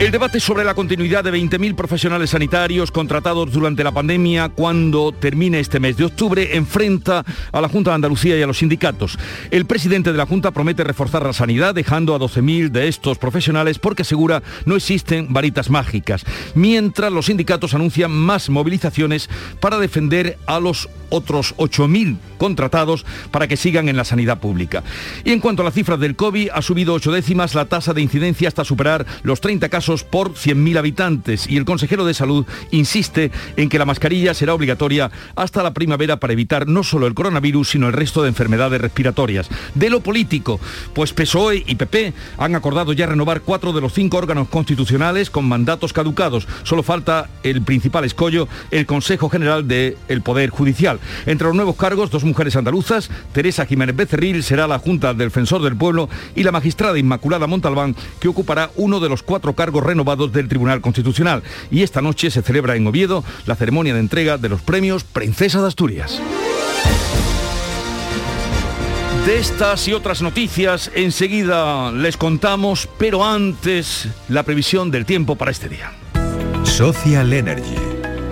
[0.00, 5.60] El debate sobre la continuidad de 20.000 profesionales sanitarios contratados durante la pandemia cuando termine
[5.60, 7.22] este mes de octubre enfrenta
[7.52, 9.18] a la Junta de Andalucía y a los sindicatos.
[9.50, 13.78] El presidente de la Junta promete reforzar la sanidad dejando a 12.000 de estos profesionales
[13.78, 19.28] porque asegura no existen varitas mágicas, mientras los sindicatos anuncian más movilizaciones
[19.60, 24.82] para defender a los otros 8.000 contratados para que sigan en la sanidad pública.
[25.24, 28.00] Y en cuanto a las cifras del COVID, ha subido ocho décimas la tasa de
[28.00, 33.30] incidencia hasta superar los 30 casos por 100.000 habitantes y el consejero de salud insiste
[33.56, 37.70] en que la mascarilla será obligatoria hasta la primavera para evitar no solo el coronavirus,
[37.70, 39.48] sino el resto de enfermedades respiratorias.
[39.74, 40.60] De lo político,
[40.94, 45.46] pues PSOE y PP han acordado ya renovar cuatro de los cinco órganos constitucionales con
[45.46, 46.46] mandatos caducados.
[46.62, 51.00] Solo falta el principal escollo, el Consejo General del Poder Judicial.
[51.26, 55.76] Entre los nuevos cargos, dos mujeres andaluzas, Teresa Jiménez Becerril será la Junta Defensor del
[55.76, 60.48] Pueblo y la magistrada Inmaculada Montalbán, que ocupará uno de los cuatro cargos renovados del
[60.48, 61.42] Tribunal Constitucional.
[61.70, 65.60] Y esta noche se celebra en Oviedo la ceremonia de entrega de los premios Princesa
[65.60, 66.20] de Asturias.
[69.26, 75.50] De estas y otras noticias enseguida les contamos, pero antes la previsión del tiempo para
[75.50, 75.92] este día.
[76.64, 77.76] Social Energy.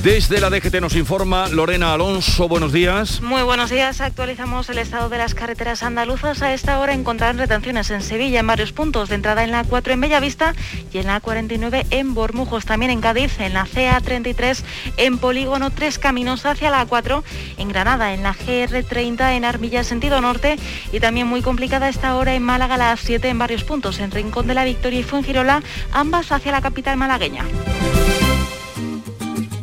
[0.08, 3.20] Desde la DGT nos informa Lorena Alonso, buenos días.
[3.20, 6.40] Muy buenos días, actualizamos el estado de las carreteras andaluzas.
[6.40, 9.92] A esta hora encontrarán retenciones en Sevilla en varios puntos, de entrada en la 4
[9.92, 10.54] en Bellavista
[10.94, 14.64] y en la 49 en Bormujos, también en Cádiz, en la CA33
[14.96, 17.22] en Polígono 3 Caminos hacia la 4,
[17.58, 20.56] en Granada, en la GR30 en Armilla sentido norte
[20.90, 24.46] y también muy complicada esta hora en Málaga la 7 en varios puntos, en Rincón
[24.46, 27.44] de la Victoria y Fuengirola, ambas hacia la capital malagueña.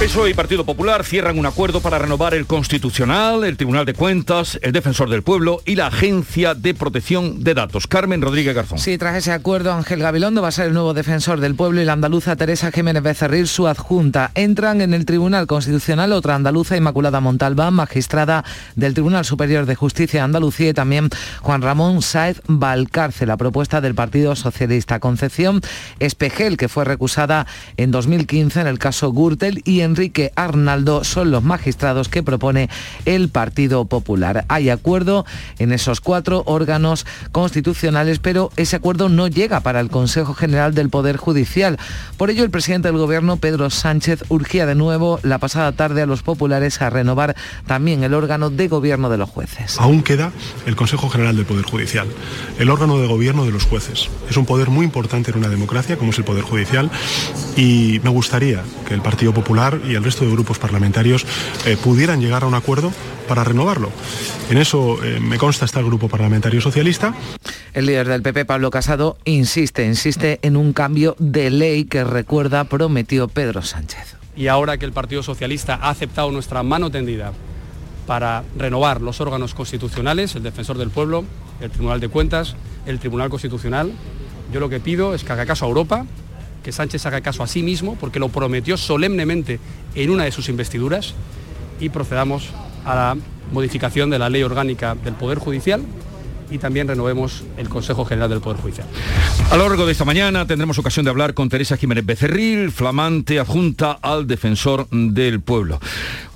[0.00, 4.58] PSOE y Partido Popular cierran un acuerdo para renovar el Constitucional, el Tribunal de Cuentas,
[4.62, 7.86] el Defensor del Pueblo y la Agencia de Protección de Datos.
[7.86, 8.78] Carmen Rodríguez Garzón.
[8.78, 11.84] Sí, tras ese acuerdo, Ángel Gabilondo va a ser el nuevo Defensor del Pueblo y
[11.84, 14.30] la andaluza Teresa Jiménez Becerril, su adjunta.
[14.34, 18.42] Entran en el Tribunal Constitucional otra andaluza, Inmaculada Montalbán, magistrada
[18.76, 21.10] del Tribunal Superior de Justicia de Andalucía y también
[21.42, 24.98] Juan Ramón Sáez Valcárcel, la propuesta del Partido Socialista.
[24.98, 25.60] Concepción
[25.98, 27.46] Espejel, que fue recusada
[27.76, 32.68] en 2015 en el caso Gürtel y en Enrique Arnaldo son los magistrados que propone
[33.06, 34.44] el Partido Popular.
[34.46, 35.26] Hay acuerdo
[35.58, 40.90] en esos cuatro órganos constitucionales, pero ese acuerdo no llega para el Consejo General del
[40.90, 41.76] Poder Judicial.
[42.16, 46.06] Por ello, el presidente del Gobierno, Pedro Sánchez, urgía de nuevo la pasada tarde a
[46.06, 47.34] los populares a renovar
[47.66, 49.80] también el órgano de gobierno de los jueces.
[49.80, 50.30] Aún queda
[50.66, 52.06] el Consejo General del Poder Judicial,
[52.60, 54.08] el órgano de gobierno de los jueces.
[54.28, 56.90] Es un poder muy importante en una democracia como es el Poder Judicial
[57.56, 61.26] y me gustaría que el Partido Popular y el resto de grupos parlamentarios
[61.66, 62.92] eh, pudieran llegar a un acuerdo
[63.28, 63.90] para renovarlo.
[64.50, 67.14] En eso eh, me consta está el Grupo Parlamentario Socialista.
[67.72, 72.64] El líder del PP, Pablo Casado, insiste, insiste en un cambio de ley que recuerda
[72.64, 74.16] prometió Pedro Sánchez.
[74.36, 77.32] Y ahora que el Partido Socialista ha aceptado nuestra mano tendida
[78.06, 81.24] para renovar los órganos constitucionales, el Defensor del Pueblo,
[81.60, 82.56] el Tribunal de Cuentas,
[82.86, 83.92] el Tribunal Constitucional,
[84.52, 86.06] yo lo que pido es que haga caso a Europa,
[86.62, 89.58] que Sánchez haga caso a sí mismo, porque lo prometió solemnemente
[89.94, 91.14] en una de sus investiduras,
[91.80, 92.50] y procedamos
[92.84, 93.16] a la
[93.52, 95.82] modificación de la ley orgánica del Poder Judicial
[96.50, 98.86] y también renovemos el Consejo General del Poder Judicial.
[99.50, 103.38] A lo largo de esta mañana tendremos ocasión de hablar con Teresa Jiménez Becerril, flamante
[103.38, 105.80] adjunta al defensor del pueblo.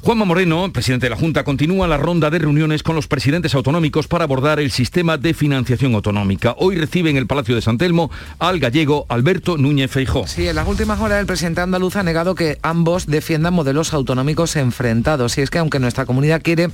[0.05, 4.07] Juanma Moreno, presidente de la Junta, continúa la ronda de reuniones con los presidentes autonómicos
[4.07, 6.55] para abordar el sistema de financiación autonómica.
[6.59, 10.27] Hoy recibe en el Palacio de San Telmo al gallego Alberto Núñez Feijó.
[10.27, 14.57] Sí, en las últimas horas el presidente andaluz ha negado que ambos defiendan modelos autonómicos
[14.57, 15.39] enfrentados.
[15.39, 16.69] Y es que aunque nuestra comunidad quiere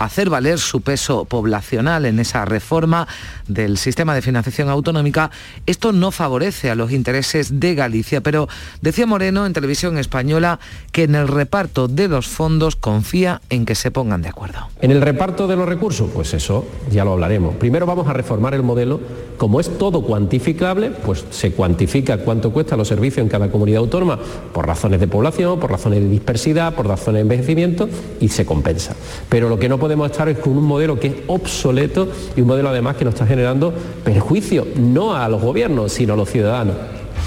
[0.00, 3.06] hacer valer su peso poblacional en esa reforma
[3.46, 5.30] del sistema de financiación autonómica,
[5.66, 8.22] esto no favorece a los intereses de Galicia.
[8.22, 8.48] Pero
[8.80, 10.58] decía Moreno en televisión española
[10.90, 14.58] que en el reparto de los fondos confía en que se pongan de acuerdo.
[14.80, 17.54] En el reparto de los recursos, pues eso ya lo hablaremos.
[17.56, 19.00] Primero vamos a reformar el modelo.
[19.36, 24.18] Como es todo cuantificable, pues se cuantifica cuánto cuesta los servicios en cada comunidad autónoma
[24.52, 27.88] por razones de población, por razones de dispersidad, por razones de envejecimiento
[28.20, 28.94] y se compensa.
[29.28, 32.48] Pero lo que no podemos estar es con un modelo que es obsoleto y un
[32.48, 33.74] modelo además que nos está generando
[34.04, 36.76] perjuicio no a los gobiernos, sino a los ciudadanos.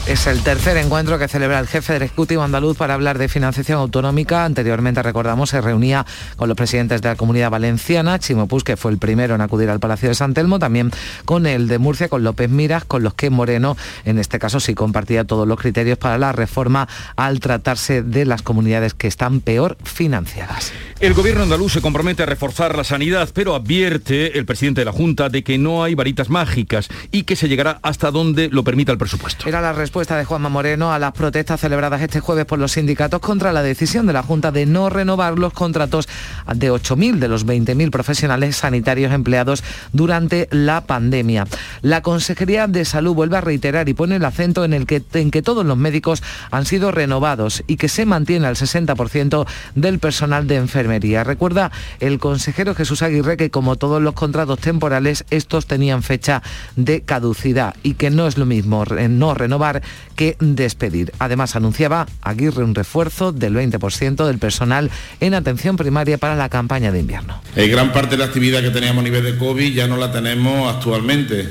[0.08, 3.80] Es el tercer encuentro que celebra el jefe del Ejecutivo andaluz para hablar de financiación
[3.80, 4.46] autonómica.
[4.46, 6.06] Anteriormente, recordamos, se reunía
[6.36, 9.68] con los presidentes de la Comunidad Valenciana, Chimo Puig, que fue el primero en acudir
[9.72, 10.92] al Palacio de San Telmo, también
[11.26, 14.76] con el de Murcia, con López Miras, con los que Moreno, en este caso, sí
[14.76, 19.76] compartía todos los criterios para la reforma al tratarse de las comunidades que están peor
[19.84, 20.72] financiadas.
[21.00, 24.92] El gobierno andaluz se compromete a reforzar la sanidad, pero advierte el presidente de la
[24.92, 28.92] Junta de que no hay varitas mágicas y que se llegará hasta donde lo permita
[28.92, 29.50] el presupuesto.
[29.50, 33.20] Era la respuesta de Juanma Moreno a las protestas celebradas este jueves por los sindicatos
[33.20, 36.10] contra la decisión de la Junta de no renovar los contratos
[36.56, 41.46] de 8.000 de los 20.000 profesionales sanitarios empleados durante la pandemia.
[41.84, 45.30] La Consejería de Salud vuelve a reiterar y pone el acento en, el que, en
[45.30, 49.46] que todos los médicos han sido renovados y que se mantiene al 60%
[49.76, 51.24] del personal de enfermería.
[51.24, 56.42] Recuerda el consejero Jesús Aguirre que como todos los contratos temporales, estos tenían fecha
[56.76, 59.75] de caducidad y que no es lo mismo no renovar
[60.16, 61.12] que despedir.
[61.20, 66.92] Además, anunciaba Aguirre un refuerzo del 20% del personal en atención primaria para la campaña
[66.92, 67.42] de invierno.
[67.56, 70.12] Hay gran parte de la actividad que teníamos a nivel de COVID ya no la
[70.12, 71.48] tenemos actualmente.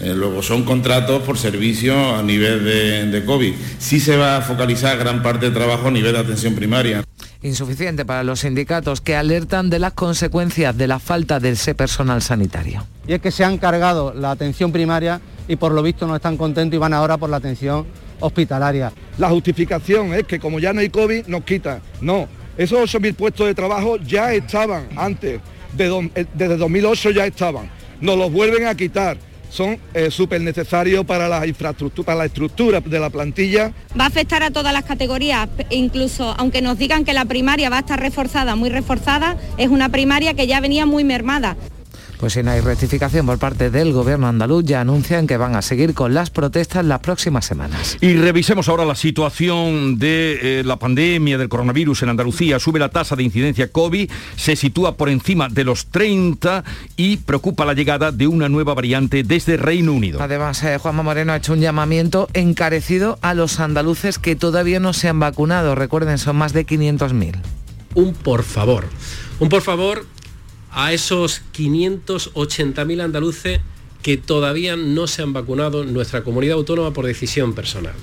[0.00, 3.54] Eh, luego son contratos por servicio a nivel de, de COVID.
[3.78, 7.02] Sí se va a focalizar gran parte del trabajo a nivel de atención primaria
[7.42, 12.20] insuficiente para los sindicatos que alertan de las consecuencias de la falta de ese personal
[12.22, 12.86] sanitario.
[13.06, 16.36] Y es que se han cargado la atención primaria y por lo visto no están
[16.36, 17.86] contentos y van ahora por la atención
[18.20, 18.92] hospitalaria.
[19.18, 21.80] La justificación es que como ya no hay COVID nos quitan.
[22.00, 22.26] No,
[22.56, 25.40] esos 8.000 puestos de trabajo ya estaban antes,
[25.72, 27.70] desde 2008 ya estaban.
[28.00, 29.16] Nos los vuelven a quitar
[29.50, 33.72] son eh, súper necesarios para la infraestructura, para la estructura de la plantilla.
[33.98, 37.76] Va a afectar a todas las categorías, incluso aunque nos digan que la primaria va
[37.76, 41.56] a estar reforzada, muy reforzada, es una primaria que ya venía muy mermada.
[42.18, 45.62] Pues si no hay rectificación por parte del gobierno andaluz, ya anuncian que van a
[45.62, 47.98] seguir con las protestas las próximas semanas.
[48.00, 52.58] Y revisemos ahora la situación de eh, la pandemia del coronavirus en Andalucía.
[52.58, 56.64] Sube la tasa de incidencia COVID, se sitúa por encima de los 30
[56.96, 60.22] y preocupa la llegada de una nueva variante desde Reino Unido.
[60.22, 64.92] Además, eh, Juanma Moreno ha hecho un llamamiento encarecido a los andaluces que todavía no
[64.92, 65.74] se han vacunado.
[65.74, 67.34] Recuerden, son más de 500.000.
[67.94, 68.86] Un por favor.
[69.38, 70.06] Un por favor
[70.76, 73.60] a esos 580.000 andaluces
[74.02, 77.94] que todavía no se han vacunado en nuestra comunidad autónoma por decisión personal.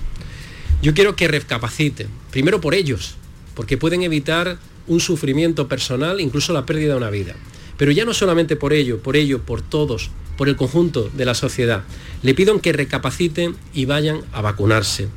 [0.81, 3.13] Yo quiero que recapaciten, primero por ellos,
[3.53, 7.35] porque pueden evitar un sufrimiento personal, incluso la pérdida de una vida.
[7.77, 11.35] Pero ya no solamente por ello, por ello, por todos, por el conjunto de la
[11.35, 11.83] sociedad.
[12.23, 15.09] Le pido que recapaciten y vayan a vacunarse.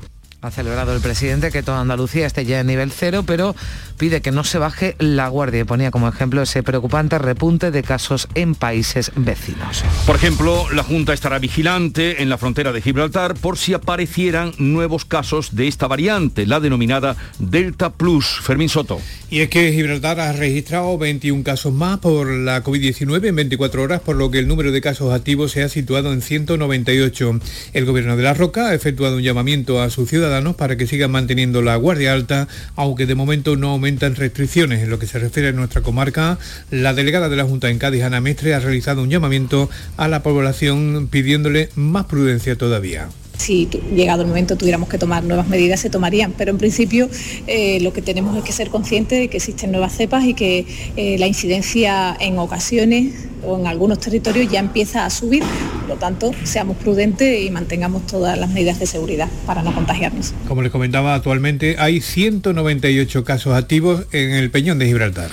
[0.43, 3.57] Ha celebrado el presidente que toda Andalucía esté ya en nivel cero, pero
[3.97, 7.83] pide que no se baje la guardia y ponía como ejemplo ese preocupante repunte de
[7.85, 9.85] casos en países vecinos.
[10.05, 15.05] Por ejemplo, la Junta estará vigilante en la frontera de Gibraltar por si aparecieran nuevos
[15.05, 18.41] casos de esta variante, la denominada Delta Plus.
[18.43, 19.01] Fermín Soto.
[19.31, 24.01] Y es que Gibraltar ha registrado 21 casos más por la COVID-19 en 24 horas,
[24.01, 27.41] por lo que el número de casos activos se ha situado en 198.
[27.73, 30.87] El gobierno de La Roca ha efectuado un llamamiento a su ciudad ciudadanos para que
[30.87, 33.77] sigan manteniendo la guardia alta, aunque de momento no
[34.17, 34.83] restricciones.
[34.83, 36.39] En lo que se refiere a nuestra comarca,
[36.71, 40.23] la delegada de la Junta en Cádiz, Ana Mestre, ha realizado un llamamiento a la
[40.23, 45.91] población pidiéndole más prudencia todavía si llegado el momento tuviéramos que tomar nuevas medidas, se
[45.91, 46.33] tomarían.
[46.37, 47.09] Pero en principio
[47.47, 50.67] eh, lo que tenemos es que ser conscientes de que existen nuevas cepas y que
[50.97, 53.15] eh, la incidencia en ocasiones
[53.45, 55.43] o en algunos territorios ya empieza a subir.
[55.81, 60.35] Por lo tanto, seamos prudentes y mantengamos todas las medidas de seguridad para no contagiarnos.
[60.49, 65.31] Como les comentaba, actualmente hay 198 casos activos en el Peñón de Gibraltar.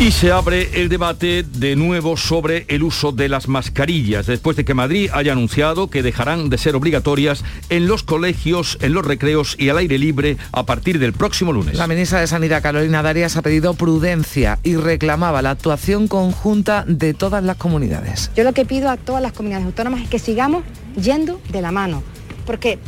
[0.00, 4.64] Y se abre el debate de nuevo sobre el uso de las mascarillas, después de
[4.64, 9.56] que Madrid haya anunciado que dejarán de ser obligatorias en los colegios, en los recreos
[9.58, 11.74] y al aire libre a partir del próximo lunes.
[11.76, 17.12] La ministra de Sanidad, Carolina Darias, ha pedido prudencia y reclamaba la actuación conjunta de
[17.12, 18.30] todas las comunidades.
[18.34, 20.64] Yo lo que pido a todas las comunidades autónomas es que sigamos
[20.96, 22.02] yendo de la mano,
[22.46, 22.78] porque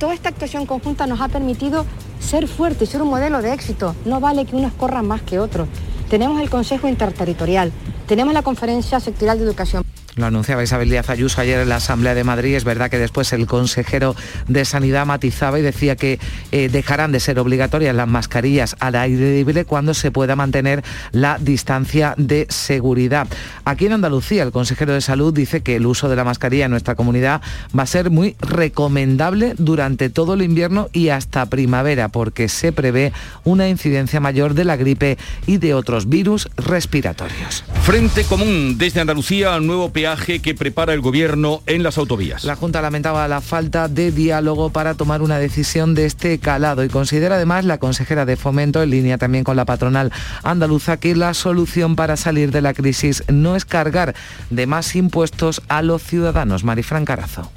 [0.00, 1.86] toda esta actuación conjunta nos ha permitido
[2.18, 3.94] ser fuertes, ser un modelo de éxito.
[4.04, 5.68] No vale que unos corran más que otros
[6.10, 7.70] tenemos el Consejo Interterritorial,
[8.06, 9.84] tenemos la Conferencia Sectorial de Educación.
[10.16, 12.56] Lo anunciaba Isabel Díaz Ayuso ayer en la Asamblea de Madrid.
[12.56, 14.16] Es verdad que después el consejero
[14.48, 16.18] de Sanidad matizaba y decía que
[16.50, 21.38] eh, dejarán de ser obligatorias las mascarillas al aire libre cuando se pueda mantener la
[21.38, 23.28] distancia de seguridad.
[23.64, 26.72] Aquí en Andalucía, el consejero de Salud dice que el uso de la mascarilla en
[26.72, 27.40] nuestra comunidad
[27.76, 33.12] va a ser muy recomendable durante todo el invierno y hasta primavera, porque se prevé
[33.44, 37.64] una incidencia mayor de la gripe y de otros virus respiratorios.
[37.82, 39.92] Frente común desde Andalucía, nuevo
[40.42, 42.44] que prepara el gobierno en las autovías.
[42.44, 46.88] La Junta lamentaba la falta de diálogo para tomar una decisión de este calado y
[46.88, 50.10] considera además la consejera de Fomento, en línea también con la patronal
[50.42, 54.14] andaluza, que la solución para salir de la crisis no es cargar
[54.48, 56.64] de más impuestos a los ciudadanos.
[56.64, 57.50] Marifran Carazo.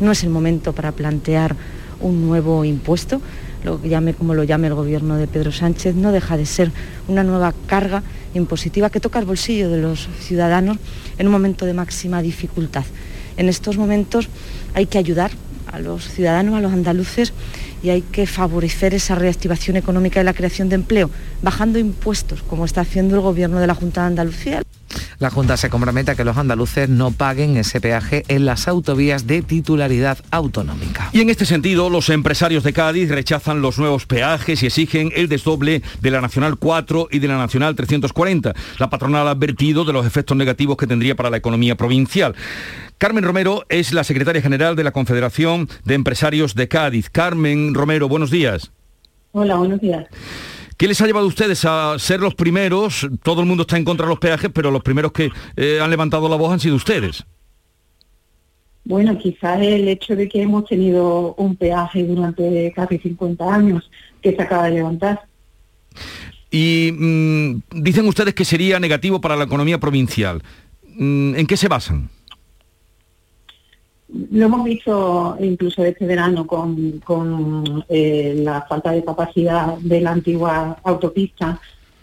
[0.00, 1.54] No es el momento para plantear
[2.00, 3.20] un nuevo impuesto
[3.64, 6.72] lo que llame como lo llame el gobierno de Pedro Sánchez, no deja de ser
[7.08, 8.02] una nueva carga
[8.34, 10.78] impositiva que toca el bolsillo de los ciudadanos
[11.18, 12.84] en un momento de máxima dificultad.
[13.36, 14.28] En estos momentos
[14.74, 15.30] hay que ayudar
[15.72, 17.32] a los ciudadanos, a los andaluces,
[17.82, 21.10] y hay que favorecer esa reactivación económica y la creación de empleo,
[21.42, 24.62] bajando impuestos, como está haciendo el Gobierno de la Junta de Andalucía.
[25.18, 29.26] La Junta se compromete a que los andaluces no paguen ese peaje en las autovías
[29.26, 31.10] de titularidad autonómica.
[31.12, 35.28] Y en este sentido, los empresarios de Cádiz rechazan los nuevos peajes y exigen el
[35.28, 38.54] desdoble de la Nacional 4 y de la Nacional 340.
[38.78, 42.34] La patronal ha advertido de los efectos negativos que tendría para la economía provincial.
[42.98, 47.08] Carmen Romero es la secretaria general de la Confederación de Empresarios de Cádiz.
[47.08, 48.72] Carmen Romero, buenos días.
[49.32, 50.06] Hola, buenos días.
[50.80, 53.06] ¿Qué les ha llevado a ustedes a ser los primeros?
[53.22, 55.90] Todo el mundo está en contra de los peajes, pero los primeros que eh, han
[55.90, 57.22] levantado la voz han sido ustedes.
[58.84, 63.90] Bueno, quizás el hecho de que hemos tenido un peaje durante casi 50 años
[64.22, 65.20] que se acaba de levantar.
[66.50, 70.42] Y mm, dicen ustedes que sería negativo para la economía provincial.
[70.96, 72.08] Mm, ¿En qué se basan?
[74.32, 80.78] Lo hemos visto incluso este verano con, eh, la falta de capacidad de la antigua
[80.82, 81.60] autopista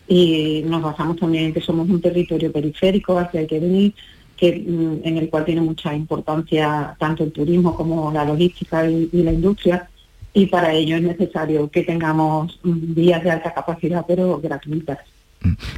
[0.08, 3.94] y nos basamos también en que somos un territorio periférico hacia el que venir,
[4.38, 9.10] que, mm, en el cual tiene mucha importancia tanto el turismo como la logística y,
[9.12, 9.90] la industria
[10.34, 15.00] y para ello es necesario que tengamos mm, vías de alta capacidad pero gratuitas.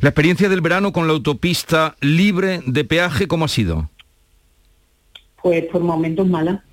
[0.01, 3.89] La experiencia del verano con la autopista libre de peaje, ¿cómo ha sido?
[5.41, 6.63] Pues por momentos mala,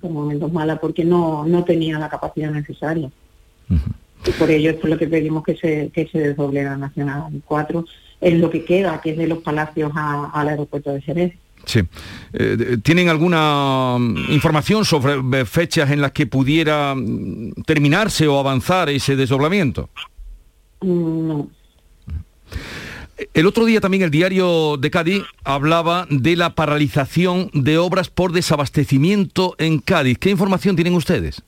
[0.00, 3.10] por momentos mala porque no, no tenía la capacidad necesaria.
[4.26, 7.30] Y por ello es por lo que pedimos que se, que se desdoble la Nacional
[7.44, 7.84] 4
[8.20, 11.34] en lo que queda, que es de los palacios al aeropuerto de Jerez.
[11.64, 11.80] Sí.
[12.32, 18.38] Eh, ¿Tienen alguna mm, información sobre eh, fechas en las que pudiera mm, terminarse o
[18.38, 19.90] avanzar ese desdoblamiento?
[20.80, 21.48] Mm, no.
[23.34, 28.32] El otro día también el diario de Cádiz hablaba de la paralización de obras por
[28.32, 30.18] desabastecimiento en Cádiz.
[30.18, 31.42] ¿Qué información tienen ustedes?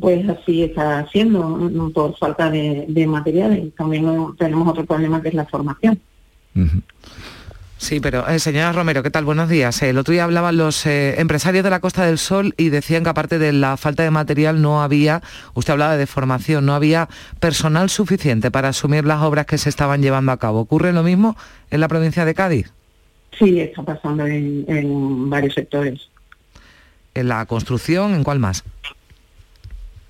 [0.00, 3.74] Pues así está haciendo, por falta de, materiales.
[3.76, 4.06] También
[4.38, 6.00] tenemos otro problema que es la formación.
[7.82, 9.24] Sí, pero eh, señora Romero, ¿qué tal?
[9.24, 9.82] Buenos días.
[9.82, 13.10] El otro día hablaban los eh, empresarios de la Costa del Sol y decían que
[13.10, 15.20] aparte de la falta de material no había,
[15.54, 17.08] usted hablaba de formación, no había
[17.40, 20.60] personal suficiente para asumir las obras que se estaban llevando a cabo.
[20.60, 21.36] ¿Ocurre lo mismo
[21.72, 22.72] en la provincia de Cádiz?
[23.36, 26.08] Sí, está pasando en varios sectores.
[27.14, 28.14] ¿En la construcción?
[28.14, 28.62] ¿En cuál más?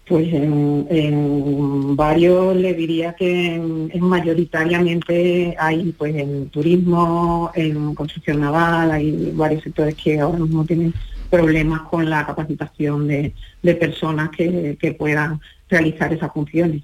[0.06, 3.60] Pues en, varios le diría que
[4.00, 10.92] mayoritariamente hay pues en turismo, en construcción naval, hay varios sectores que ahora mismo tienen
[11.32, 13.32] problemas con la capacitación de,
[13.80, 16.82] personas que, que puedan realizar esas funciones.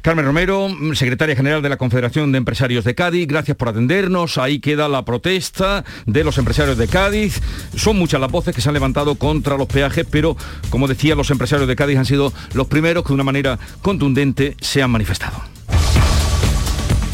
[0.00, 4.38] Carmen Romero, secretaria general de la Confederación de Empresarios de Cádiz, gracias por atendernos.
[4.38, 7.42] Ahí queda la protesta de los empresarios de Cádiz.
[7.76, 10.38] Son muchas las voces que se han levantado contra los peajes, pero
[10.70, 14.56] como decía, los empresarios de Cádiz han sido los primeros que de una manera contundente
[14.60, 15.59] se han manifestado.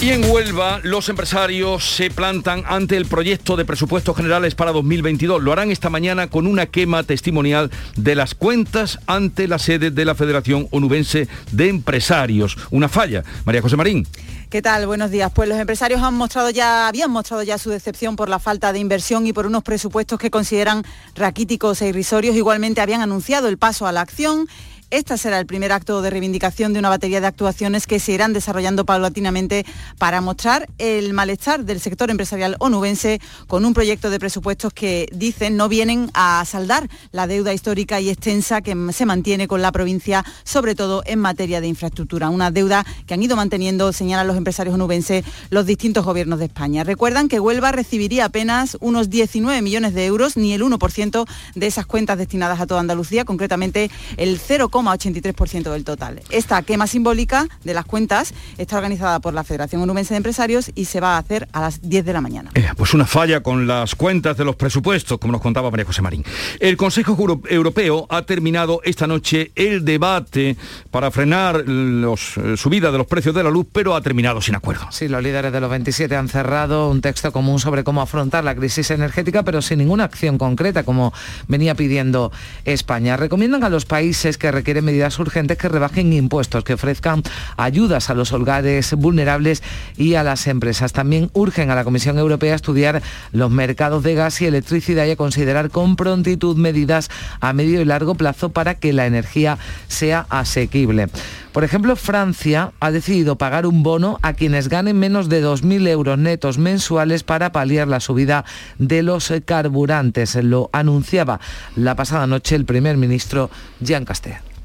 [0.06, 5.42] Y en Huelva, los empresarios se plantan ante el proyecto de presupuestos generales para 2022.
[5.42, 10.04] Lo harán esta mañana con una quema testimonial de las cuentas ante la sede de
[10.04, 12.56] la Federación Onubense de Empresarios.
[12.70, 13.24] Una falla.
[13.44, 14.06] María José Marín.
[14.48, 14.86] ¿Qué tal?
[14.86, 15.32] Buenos días.
[15.34, 18.78] Pues los empresarios han mostrado ya, habían mostrado ya su decepción por la falta de
[18.78, 20.84] inversión y por unos presupuestos que consideran
[21.16, 22.36] raquíticos e irrisorios.
[22.36, 24.46] Igualmente habían anunciado el paso a la acción
[24.90, 28.32] este será el primer acto de reivindicación de una batería de actuaciones que se irán
[28.32, 29.66] desarrollando paulatinamente
[29.98, 35.56] para mostrar el malestar del sector empresarial onubense con un proyecto de presupuestos que dicen
[35.56, 40.24] no vienen a saldar la deuda histórica y extensa que se mantiene con la provincia,
[40.44, 42.30] sobre todo en materia de infraestructura.
[42.30, 46.84] Una deuda que han ido manteniendo, señalan los empresarios onubenses, los distintos gobiernos de España.
[46.84, 51.86] Recuerdan que Huelva recibiría apenas unos 19 millones de euros, ni el 1% de esas
[51.86, 56.20] cuentas destinadas a toda Andalucía, concretamente el 0, 83% del total.
[56.30, 60.84] Esta quema simbólica de las cuentas está organizada por la Federación Onubense de Empresarios y
[60.84, 62.50] se va a hacer a las 10 de la mañana.
[62.54, 66.02] Eh, pues una falla con las cuentas de los presupuestos, como nos contaba María José
[66.02, 66.24] Marín.
[66.60, 67.16] El Consejo
[67.48, 70.56] Europeo ha terminado esta noche el debate
[70.90, 74.54] para frenar los, eh, subida de los precios de la luz, pero ha terminado sin
[74.54, 74.86] acuerdo.
[74.90, 78.54] Sí, los líderes de los 27 han cerrado un texto común sobre cómo afrontar la
[78.54, 81.12] crisis energética, pero sin ninguna acción concreta, como
[81.48, 82.32] venía pidiendo
[82.64, 83.16] España.
[83.16, 87.22] Recomiendan a los países que requieren medidas urgentes que rebajen impuestos, que ofrezcan
[87.56, 89.62] ayudas a los hogares vulnerables
[89.96, 90.92] y a las empresas.
[90.92, 95.12] También urgen a la Comisión Europea a estudiar los mercados de gas y electricidad y
[95.12, 99.56] a considerar con prontitud medidas a medio y largo plazo para que la energía
[99.86, 101.06] sea asequible.
[101.52, 106.18] Por ejemplo, Francia ha decidido pagar un bono a quienes ganen menos de 2.000 euros
[106.18, 108.44] netos mensuales para paliar la subida
[108.78, 110.34] de los carburantes.
[110.34, 111.38] Lo anunciaba
[111.76, 113.48] la pasada noche el primer ministro
[113.80, 114.55] Jean Castex.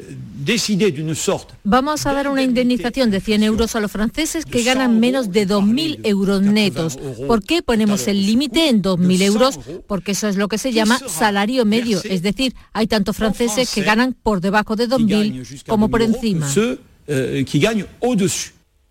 [0.00, 0.16] Euh,
[1.64, 5.46] Vamos a dar una indemnización de 100 euros a los franceses que ganan menos de
[5.46, 6.98] 2.000 euros netos.
[7.26, 9.60] ¿Por qué ponemos el límite en 2.000 euros?
[9.86, 12.00] Porque eso es lo que se llama salario medio.
[12.04, 16.48] Es decir, hay tantos franceses que ganan por debajo de 2.000 como por encima.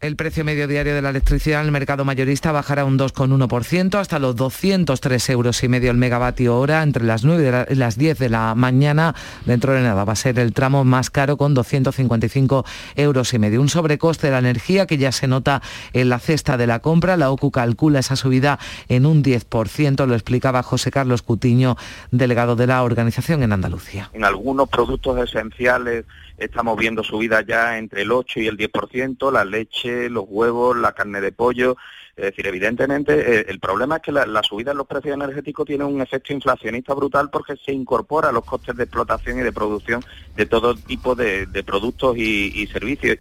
[0.01, 4.17] El precio medio diario de la electricidad en el mercado mayorista bajará un 2,1% hasta
[4.17, 8.29] los 203 euros y medio el megavatio hora entre las 9 y las 10 de
[8.29, 9.13] la mañana.
[9.43, 12.63] Dentro de nada va a ser el tramo más caro con 255
[12.95, 13.59] euros y medio.
[13.59, 17.17] Un sobrecoste de la energía que ya se nota en la cesta de la compra.
[17.17, 18.57] La OCU calcula esa subida
[18.87, 21.75] en un 10%, lo explicaba José Carlos Cutiño,
[22.11, 24.11] delegado de la organización en Andalucía.
[24.13, 26.05] En algunos productos esenciales
[26.39, 30.93] estamos viendo subidas ya entre el 8 y el 10%, la leche, los huevos, la
[30.93, 31.77] carne de pollo.
[32.15, 35.85] Es decir, evidentemente eh, el problema es que la, subida en los precios energéticos tiene
[35.85, 40.03] un efecto inflacionista brutal porque se incorpora a los costes de explotación y de producción
[40.35, 43.17] de todo tipo de, productos y, y servicios.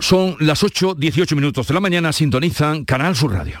[0.00, 3.60] Son las 8, 18 minutos de la mañana, sintonizan Canal Sur Radio.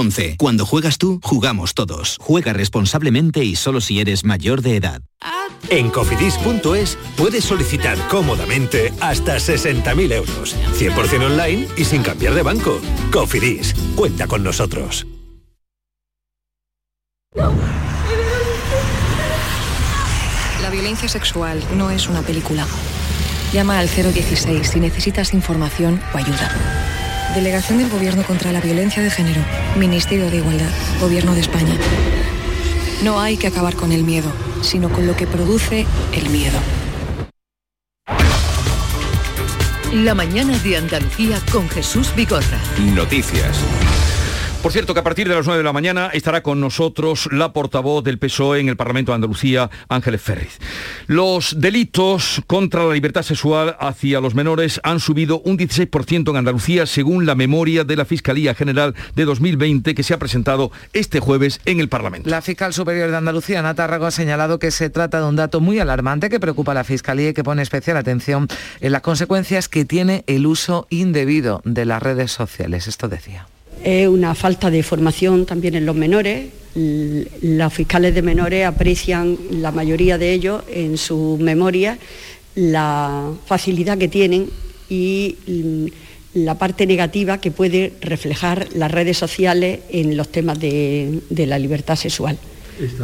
[0.00, 0.36] 11.
[0.38, 2.16] Cuando juegas tú, jugamos todos.
[2.20, 5.02] Juega responsablemente y solo si eres mayor de edad.
[5.68, 10.56] En cofidis.es puedes solicitar cómodamente hasta 60.000 euros.
[10.74, 12.80] 100% online y sin cambiar de banco.
[13.12, 15.06] Cofidis, cuenta con nosotros.
[20.62, 22.66] La violencia sexual no es una película.
[23.52, 27.09] Llama al 016 si necesitas información o ayuda.
[27.34, 29.40] Delegación del Gobierno contra la Violencia de Género.
[29.76, 30.70] Ministerio de Igualdad.
[31.00, 31.76] Gobierno de España.
[33.04, 36.58] No hay que acabar con el miedo, sino con lo que produce el miedo.
[39.92, 42.58] La mañana de Andalucía con Jesús Vigorra.
[42.78, 43.58] Noticias.
[44.62, 47.54] Por cierto, que a partir de las 9 de la mañana estará con nosotros la
[47.54, 50.58] portavoz del PSOE en el Parlamento de Andalucía, Ángeles Ferriz.
[51.06, 56.84] Los delitos contra la libertad sexual hacia los menores han subido un 16% en Andalucía,
[56.84, 61.62] según la memoria de la Fiscalía General de 2020 que se ha presentado este jueves
[61.64, 62.28] en el Parlamento.
[62.28, 65.60] La fiscal superior de Andalucía, Ana Tárrago, ha señalado que se trata de un dato
[65.60, 68.46] muy alarmante que preocupa a la Fiscalía y que pone especial atención
[68.80, 72.88] en las consecuencias que tiene el uso indebido de las redes sociales.
[72.88, 73.46] Esto decía
[73.84, 76.48] es una falta de formación también en los menores.
[76.74, 81.98] Los fiscales de menores aprecian, la mayoría de ellos, en su memoria,
[82.54, 84.48] la facilidad que tienen
[84.88, 85.36] y
[86.34, 91.96] la parte negativa que puede reflejar las redes sociales en los temas de la libertad
[91.96, 92.38] sexual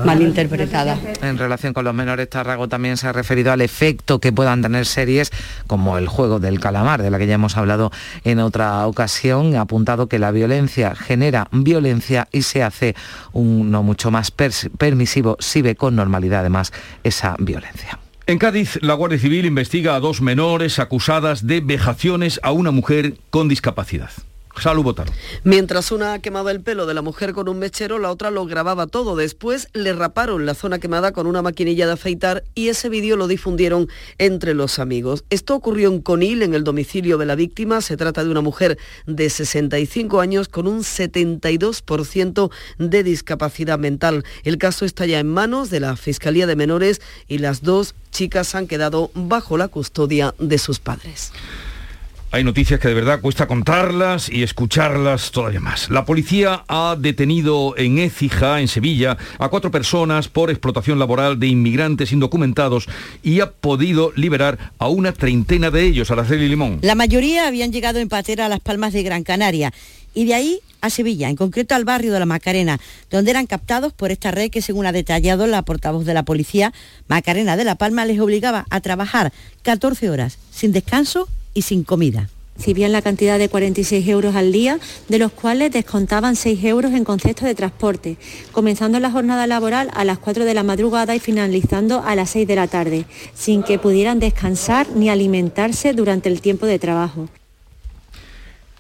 [0.04, 0.98] malinterpretada.
[1.22, 4.86] En relación con los menores, Tarrago también se ha referido al efecto que puedan tener
[4.86, 5.30] series
[5.66, 7.90] como el juego del calamar, de la que ya hemos hablado
[8.24, 9.54] en otra ocasión.
[9.56, 12.94] Ha apuntado que la violencia genera violencia y se hace
[13.32, 17.98] uno mucho más permisivo si ve con normalidad además esa violencia.
[18.28, 23.14] En Cádiz, la Guardia Civil investiga a dos menores acusadas de vejaciones a una mujer
[23.30, 24.10] con discapacidad.
[24.61, 24.97] Salud
[25.45, 28.87] Mientras una quemaba el pelo de la mujer con un mechero, la otra lo grababa
[28.87, 29.14] todo.
[29.14, 33.29] Después le raparon la zona quemada con una maquinilla de afeitar y ese vídeo lo
[33.29, 33.88] difundieron
[34.19, 35.25] entre los amigos.
[35.29, 37.83] Esto ocurrió en Conil, en el domicilio de la víctima.
[37.83, 44.25] Se trata de una mujer de 65 años con un 72% de discapacidad mental.
[44.42, 48.55] El caso está ya en manos de la Fiscalía de Menores y las dos chicas
[48.55, 51.33] han quedado bajo la custodia de sus padres.
[52.37, 55.88] Hay noticias que de verdad cuesta contarlas y escucharlas todavía más.
[55.88, 61.46] La policía ha detenido en Écija, en Sevilla, a cuatro personas por explotación laboral de
[61.46, 62.88] inmigrantes indocumentados
[63.22, 66.81] y ha podido liberar a una treintena de ellos, Araceli Limón.
[66.83, 69.72] La mayoría habían llegado en patera a Las Palmas de Gran Canaria
[70.12, 73.94] y de ahí a Sevilla, en concreto al barrio de la Macarena, donde eran captados
[73.94, 76.75] por esta red que, según ha detallado la portavoz de la policía,
[77.09, 82.29] Macarena de la Palma, les obligaba a trabajar 14 horas sin descanso y sin comida.
[82.59, 86.92] Si bien la cantidad de 46 euros al día, de los cuales descontaban 6 euros
[86.92, 88.16] en concepto de transporte,
[88.53, 92.47] comenzando la jornada laboral a las 4 de la madrugada y finalizando a las 6
[92.47, 97.29] de la tarde, sin que pudieran descansar ni alimentarse durante el tiempo de trabajo.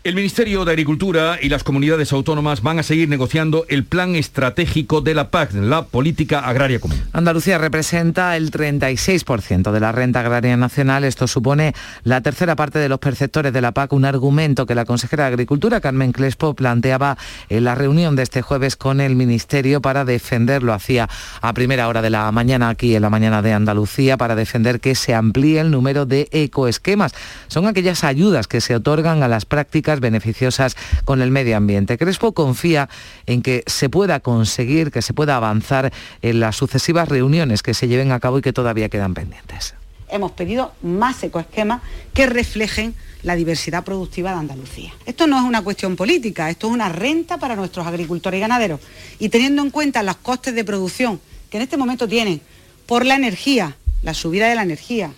[0.06, 5.00] El Ministerio de Agricultura y las comunidades autónomas van a seguir negociando el plan estratégico
[5.00, 6.96] de la PAC, la Política Agraria Común.
[7.12, 11.02] Andalucía representa el 36% de la renta agraria nacional.
[11.02, 14.84] Esto supone la tercera parte de los perceptores de la PAC, un argumento que la
[14.84, 19.82] consejera de Agricultura, Carmen Crespo, planteaba en la reunión de este jueves con el Ministerio
[19.82, 20.72] para defenderlo.
[20.72, 21.08] Hacía
[21.40, 24.94] a primera hora de la mañana aquí en la mañana de Andalucía para defender que
[24.94, 27.12] se amplíe el número de ecoesquemas.
[27.48, 31.98] Son aquellas ayudas que se otorgan a las prácticas beneficiosas con el medio ambiente.
[31.98, 32.88] Crespo confía
[33.26, 37.88] en que se pueda conseguir, que se pueda avanzar en las sucesivas reuniones que se
[37.88, 39.74] lleven a cabo y que todavía quedan pendientes.
[40.08, 41.82] Hemos pedido más ecoesquemas
[42.14, 44.92] que reflejen la diversidad productiva de Andalucía.
[45.04, 48.80] Esto no es una cuestión política, esto es una renta para nuestros agricultores y ganaderos.
[49.18, 52.40] Y teniendo en cuenta los costes de producción que en este momento tienen
[52.86, 55.12] por la energía, la subida de la energía,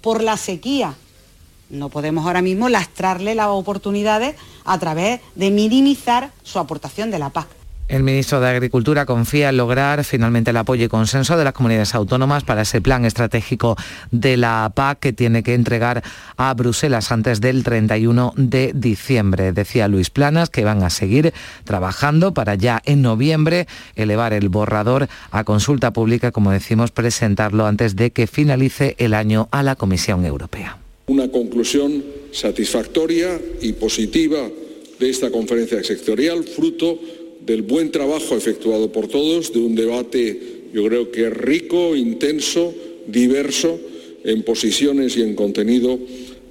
[0.00, 0.94] por la sequía,
[1.70, 7.30] no podemos ahora mismo lastrarle las oportunidades a través de minimizar su aportación de la
[7.30, 7.46] PAC.
[7.90, 11.96] El ministro de Agricultura confía en lograr finalmente el apoyo y consenso de las comunidades
[11.96, 13.76] autónomas para ese plan estratégico
[14.12, 16.04] de la PAC que tiene que entregar
[16.36, 19.50] a Bruselas antes del 31 de diciembre.
[19.50, 25.08] Decía Luis Planas que van a seguir trabajando para ya en noviembre elevar el borrador
[25.32, 30.24] a consulta pública, como decimos, presentarlo antes de que finalice el año a la Comisión
[30.24, 30.78] Europea
[31.10, 34.48] una conclusión satisfactoria y positiva
[35.00, 37.00] de esta conferencia sectorial, fruto
[37.44, 42.72] del buen trabajo efectuado por todos, de un debate yo creo que rico, intenso,
[43.08, 43.76] diverso
[44.22, 45.98] en posiciones y en contenido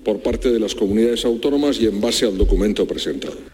[0.04, 3.48] por parte de las comunidades autónomas y en base al documento presentado.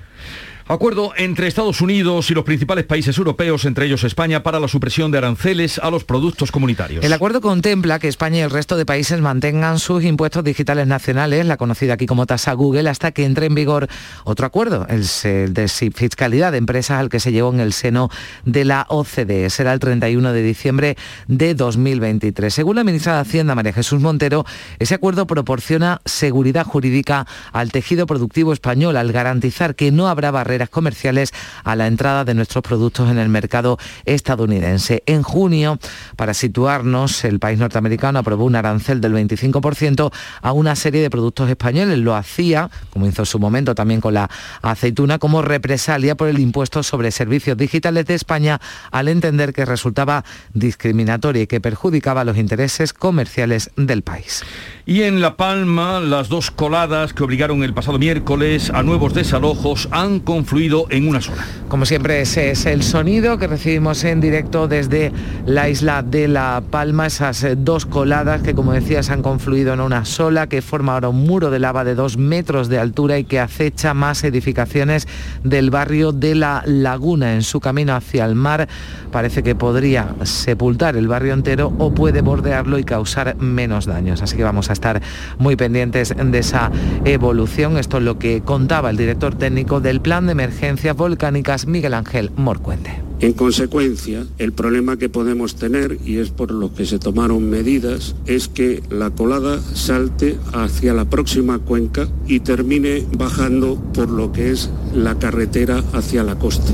[0.68, 5.12] Acuerdo entre Estados Unidos y los principales países europeos, entre ellos España, para la supresión
[5.12, 7.06] de aranceles a los productos comunitarios.
[7.06, 11.46] El acuerdo contempla que España y el resto de países mantengan sus impuestos digitales nacionales,
[11.46, 13.88] la conocida aquí como tasa Google, hasta que entre en vigor
[14.24, 15.06] otro acuerdo, el
[15.54, 18.10] de fiscalidad de empresas al que se llevó en el seno
[18.44, 19.52] de la OCDE.
[19.52, 20.98] Será el 31 de diciembre
[21.28, 22.52] de 2023.
[22.52, 24.46] Según la ministra de Hacienda, María Jesús Montero,
[24.80, 30.55] ese acuerdo proporciona seguridad jurídica al tejido productivo español al garantizar que no habrá barreras
[30.70, 31.32] comerciales
[31.64, 35.04] a la entrada de nuestros productos en el mercado estadounidense.
[35.06, 35.80] En junio,
[36.16, 41.50] para situarnos, el país norteamericano aprobó un arancel del 25% a una serie de productos
[41.50, 41.98] españoles.
[42.00, 44.30] Lo hacía, como hizo en su momento también con la
[44.62, 48.60] aceituna, como represalia por el impuesto sobre servicios digitales de España
[48.92, 54.44] al entender que resultaba discriminatorio y que perjudicaba los intereses comerciales del país.
[54.86, 59.90] Y en La Palma, las dos coladas que obligaron el pasado miércoles a nuevos desalojos
[59.92, 61.44] han confluido en una sola.
[61.70, 65.12] Como siempre, ese es el sonido que recibimos en directo desde
[65.48, 70.06] la isla de La Palma, esas dos coladas que, como decías, han confluido en una
[70.06, 73.40] sola, que forma ahora un muro de lava de dos metros de altura y que
[73.40, 75.08] acecha más edificaciones
[75.44, 77.34] del barrio de La Laguna.
[77.34, 78.68] En su camino hacia el mar
[79.12, 84.22] parece que podría sepultar el barrio entero o puede bordearlo y causar menos daños.
[84.22, 85.02] Así que vamos a estar
[85.40, 86.70] muy pendientes de esa
[87.04, 87.78] evolución.
[87.78, 92.30] Esto es lo que contaba el director técnico del Plan de Emergencias Volcánicas, Miguel Ángel
[92.36, 93.05] Morcuente.
[93.22, 98.14] En consecuencia, el problema que podemos tener, y es por lo que se tomaron medidas,
[98.26, 104.52] es que la colada salte hacia la próxima cuenca y termine bajando por lo que
[104.52, 106.74] es la carretera hacia la costa.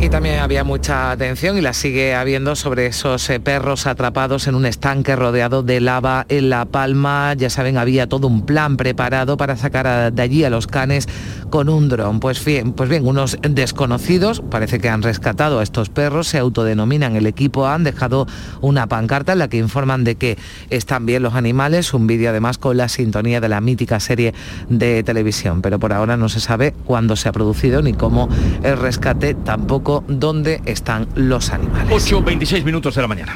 [0.00, 4.54] Y también había mucha atención y la sigue habiendo sobre esos eh, perros atrapados en
[4.54, 7.34] un estanque rodeado de lava en La Palma.
[7.34, 11.06] Ya saben, había todo un plan preparado para sacar de allí a los canes
[11.50, 12.18] con un dron.
[12.18, 17.16] Pues bien, pues bien, unos desconocidos, parece que han rescatado a estos perros, se autodenominan
[17.16, 18.26] el equipo han dejado
[18.60, 20.38] una pancarta en la que informan de que
[20.70, 24.34] están bien los animales, un vídeo además con la sintonía de la mítica serie
[24.68, 25.62] de televisión.
[25.62, 28.28] Pero por ahora no se sabe cuándo se ha producido ni cómo
[28.62, 31.90] el rescate, tampoco dónde están los animales.
[31.90, 33.34] 8.26 minutos de la mañana.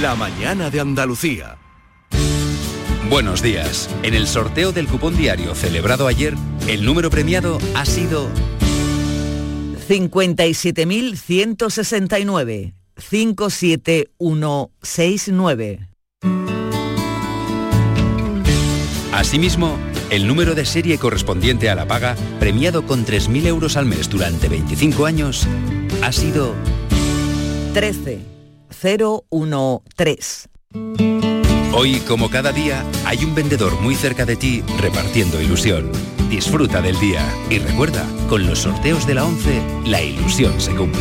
[0.00, 1.56] La mañana de Andalucía.
[3.10, 3.88] Buenos días.
[4.02, 6.34] En el sorteo del cupón diario celebrado ayer,
[6.66, 8.28] el número premiado ha sido
[9.88, 12.74] 57.169.
[12.98, 15.88] 57169.
[19.12, 19.78] Asimismo,
[20.10, 24.48] el número de serie correspondiente a la paga, premiado con 3.000 euros al mes durante
[24.48, 25.46] 25 años,
[26.02, 26.54] ha sido
[27.72, 30.48] 13013.
[31.72, 35.90] Hoy, como cada día, hay un vendedor muy cerca de ti repartiendo ilusión.
[36.28, 41.00] Disfruta del día y recuerda, con los sorteos de la 11, la ilusión se cumple.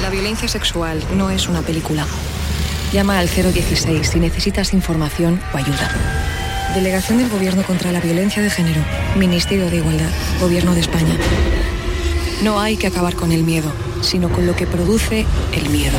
[0.00, 2.06] La violencia sexual no es una película.
[2.94, 5.90] Llama al 016 si necesitas información o ayuda.
[6.74, 8.80] Delegación del Gobierno contra la Violencia de Género.
[9.16, 10.10] Ministerio de Igualdad.
[10.40, 11.14] Gobierno de España.
[12.42, 15.98] No hay que acabar con el miedo, sino con lo que produce el miedo.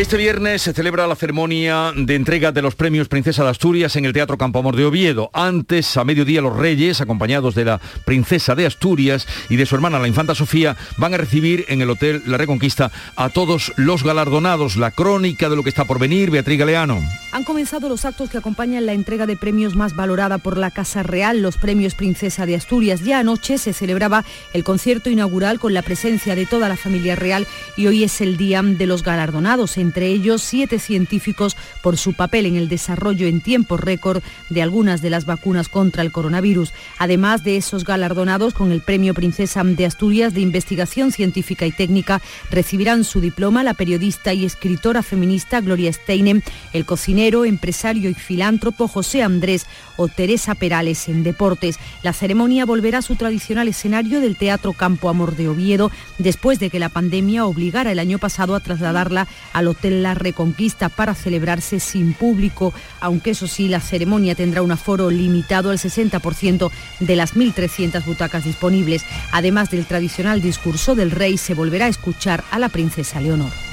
[0.00, 4.06] Este viernes se celebra la ceremonia de entrega de los premios Princesa de Asturias en
[4.06, 5.30] el Teatro Campo Amor de Oviedo.
[5.34, 9.98] Antes, a mediodía, los reyes, acompañados de la Princesa de Asturias y de su hermana,
[9.98, 14.76] la Infanta Sofía, van a recibir en el Hotel La Reconquista a todos los galardonados.
[14.76, 16.98] La crónica de lo que está por venir, Beatriz Galeano.
[17.32, 21.02] Han comenzado los actos que acompañan la entrega de premios más valorada por la Casa
[21.02, 23.02] Real, los premios Princesa de Asturias.
[23.02, 27.46] Ya anoche se celebraba el concierto inaugural con la presencia de toda la familia real
[27.76, 32.46] y hoy es el día de los galardonados entre ellos siete científicos por su papel
[32.46, 36.72] en el desarrollo en tiempo récord de algunas de las vacunas contra el coronavirus.
[36.98, 42.22] Además de esos galardonados con el Premio Princesa de Asturias de Investigación Científica y Técnica,
[42.52, 46.40] recibirán su diploma la periodista y escritora feminista Gloria Steinem,
[46.72, 51.80] el cocinero, empresario y filántropo José Andrés o Teresa Perales en deportes.
[52.04, 56.70] La ceremonia volverá a su tradicional escenario del Teatro Campo Amor de Oviedo después de
[56.70, 61.80] que la pandemia obligara el año pasado a trasladarla al Hotel La Reconquista para celebrarse
[61.80, 67.34] sin público, aunque eso sí, la ceremonia tendrá un aforo limitado al 60% de las
[67.34, 69.04] 1.300 butacas disponibles.
[69.32, 73.69] Además del tradicional discurso del rey, se volverá a escuchar a la princesa Leonor.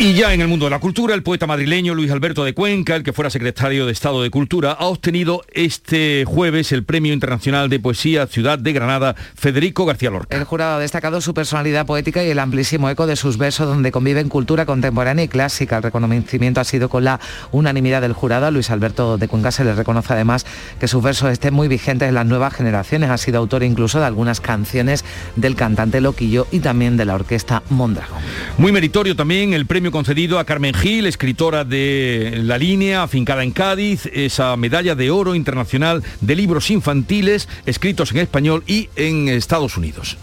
[0.00, 2.94] Y ya en el mundo de la cultura, el poeta madrileño Luis Alberto de Cuenca,
[2.94, 7.68] el que fuera secretario de Estado de Cultura, ha obtenido este jueves el Premio Internacional
[7.68, 10.36] de Poesía Ciudad de Granada, Federico García Lorca.
[10.36, 13.90] El jurado ha destacado su personalidad poética y el amplísimo eco de sus versos donde
[13.90, 15.78] conviven cultura contemporánea y clásica.
[15.78, 17.18] El reconocimiento ha sido con la
[17.50, 18.46] unanimidad del jurado.
[18.46, 20.46] A Luis Alberto de Cuenca se le reconoce además
[20.78, 23.10] que sus versos estén muy vigentes en las nuevas generaciones.
[23.10, 27.64] Ha sido autor incluso de algunas canciones del cantante Loquillo y también de la orquesta
[27.68, 28.22] Mondragón.
[28.58, 33.50] Muy meritorio también el premio concedido a Carmen Gil, escritora de La Línea, afincada en
[33.50, 39.76] Cádiz, esa medalla de oro internacional de libros infantiles escritos en español y en Estados
[39.76, 40.16] Unidos.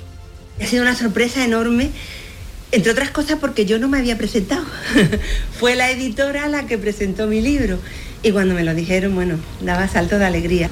[0.62, 1.91] Ha sido una sorpresa enorme,
[2.71, 4.65] entre otras cosas porque yo no me había presentado.
[5.60, 7.80] Fue la editora la que presentó mi libro
[8.23, 10.69] y cuando me lo dijeron, bueno, daba salto de alegría.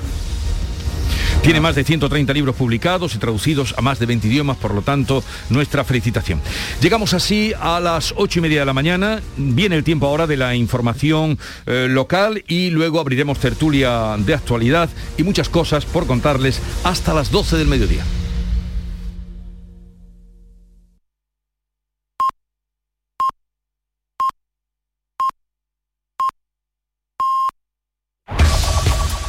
[1.43, 4.81] Tiene más de 130 libros publicados y traducidos a más de 20 idiomas, por lo
[4.81, 6.39] tanto, nuestra felicitación.
[6.81, 9.21] Llegamos así a las 8 y media de la mañana.
[9.35, 14.89] Viene el tiempo ahora de la información eh, local y luego abriremos tertulia de actualidad
[15.17, 18.05] y muchas cosas por contarles hasta las 12 del mediodía.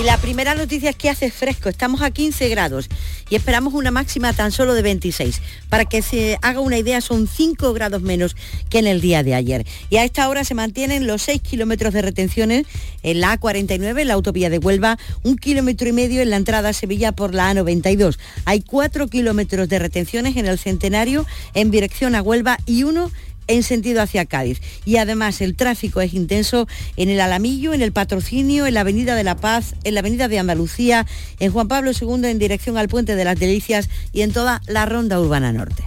[0.00, 2.88] Y la primera noticia es que hace fresco, estamos a 15 grados
[3.28, 5.42] y esperamos una máxima tan solo de 26.
[5.68, 8.34] Para que se haga una idea, son 5 grados menos
[8.70, 9.66] que en el día de ayer.
[9.90, 12.66] Y a esta hora se mantienen los 6 kilómetros de retenciones
[13.02, 16.70] en la A49, en la autovía de Huelva, un kilómetro y medio en la entrada
[16.70, 18.16] a Sevilla por la A92.
[18.46, 23.10] Hay 4 kilómetros de retenciones en el Centenario en dirección a Huelva y uno
[23.50, 24.60] en sentido hacia Cádiz.
[24.84, 29.14] Y además el tráfico es intenso en el Alamillo, en el Patrocinio, en la Avenida
[29.14, 31.06] de la Paz, en la Avenida de Andalucía,
[31.38, 34.86] en Juan Pablo II en dirección al Puente de las Delicias y en toda la
[34.86, 35.82] Ronda Urbana Norte.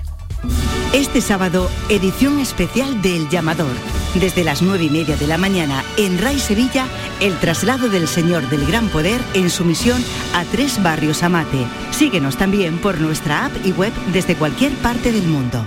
[0.94, 3.74] Este sábado, edición especial del Llamador.
[4.14, 6.86] Desde las nueve y media de la mañana, en RAI Sevilla,
[7.20, 10.04] el traslado del Señor del Gran Poder en su misión
[10.36, 11.66] a tres barrios Amate.
[11.92, 15.66] Síguenos también por nuestra app y web desde cualquier parte del mundo.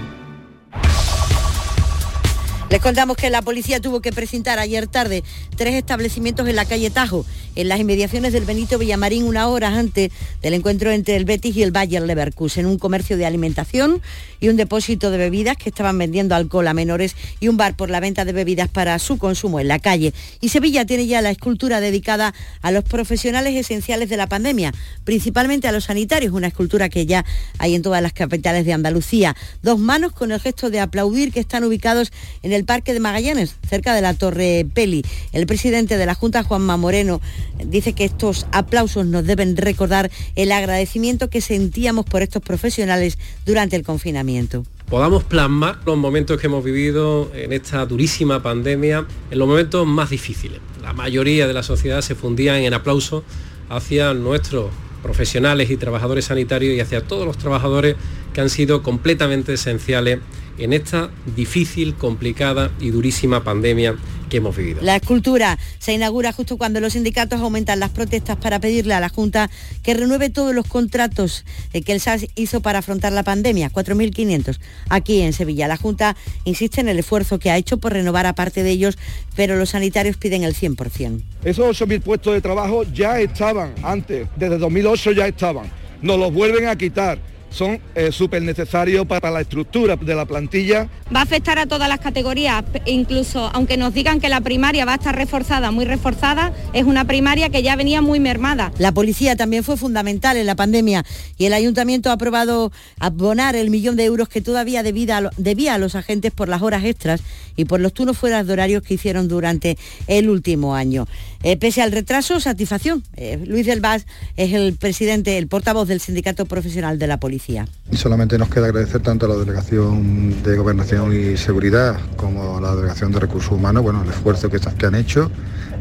[2.69, 5.23] Les contamos que la policía tuvo que precintar ayer tarde
[5.57, 7.25] tres establecimientos en la calle Tajo,
[7.55, 10.11] en las inmediaciones del Benito Villamarín, una hora antes
[10.43, 14.03] del encuentro entre el Betis y el Bayer Leverkusen, un comercio de alimentación
[14.41, 17.89] y un depósito de bebidas que estaban vendiendo alcohol a menores y un bar por
[17.89, 20.13] la venta de bebidas para su consumo en la calle.
[20.41, 24.75] Y Sevilla tiene ya la escultura dedicada a los profesionales esenciales de la pandemia,
[25.05, 27.25] principalmente a los sanitarios, una escultura que ya
[27.59, 29.37] hay en todas las capitales de Andalucía.
[29.63, 33.57] Dos manos con el gesto de aplaudir que están ubicados en el Parque de Magallanes,
[33.69, 35.05] cerca de la Torre Peli.
[35.33, 37.21] El presidente de la Junta, Juanma Moreno,
[37.65, 43.77] dice que estos aplausos nos deben recordar el agradecimiento que sentíamos por estos profesionales durante
[43.77, 49.49] el confinamiento podamos plasmar los momentos que hemos vivido en esta durísima pandemia, en los
[49.49, 50.61] momentos más difíciles.
[50.81, 53.25] La mayoría de la sociedad se fundía en aplausos
[53.69, 54.71] hacia nuestros
[55.03, 57.97] profesionales y trabajadores sanitarios y hacia todos los trabajadores
[58.33, 60.21] que han sido completamente esenciales
[60.59, 63.97] en esta difícil, complicada y durísima pandemia
[64.29, 64.81] que hemos vivido.
[64.83, 69.09] La escultura se inaugura justo cuando los sindicatos aumentan las protestas para pedirle a la
[69.09, 69.51] Junta
[69.83, 74.59] que renueve todos los contratos eh, que el SAS hizo para afrontar la pandemia, 4.500
[74.89, 75.69] aquí en Sevilla.
[75.69, 78.99] La Junta insiste en el esfuerzo que ha hecho por renovar a parte de ellos,
[79.35, 81.23] pero los sanitarios piden el 100%.
[81.45, 85.71] Esos 8.000 puestos de trabajo ya estaban antes, desde 2008 ya estaban.
[86.03, 87.19] Nos los vuelven a quitar
[87.57, 90.91] son eh, súper necesarios para la estructura de la plantilla.
[91.15, 94.93] Va a afectar a todas las categorías, incluso aunque nos digan que la primaria va
[94.93, 98.73] a estar reforzada, muy reforzada, es una primaria que ya venía muy mermada.
[98.77, 101.07] La policía también fue fundamental en la pandemia
[101.39, 105.79] y el ayuntamiento ha aprobado abonar el millón de euros que todavía debía, debía a
[105.79, 107.23] los agentes por las horas extras
[107.57, 111.07] y por los turnos fuera de horarios que hicieron durante el último año.
[111.43, 113.03] Eh, pese al retraso, satisfacción.
[113.17, 117.67] Eh, Luis del Vaz es el presidente, el portavoz del Sindicato Profesional de la Policía.
[117.91, 122.61] Y solamente nos queda agradecer tanto a la Delegación de Gobernación y Seguridad como a
[122.61, 125.31] la Delegación de Recursos Humanos, bueno, el esfuerzo que, que han hecho.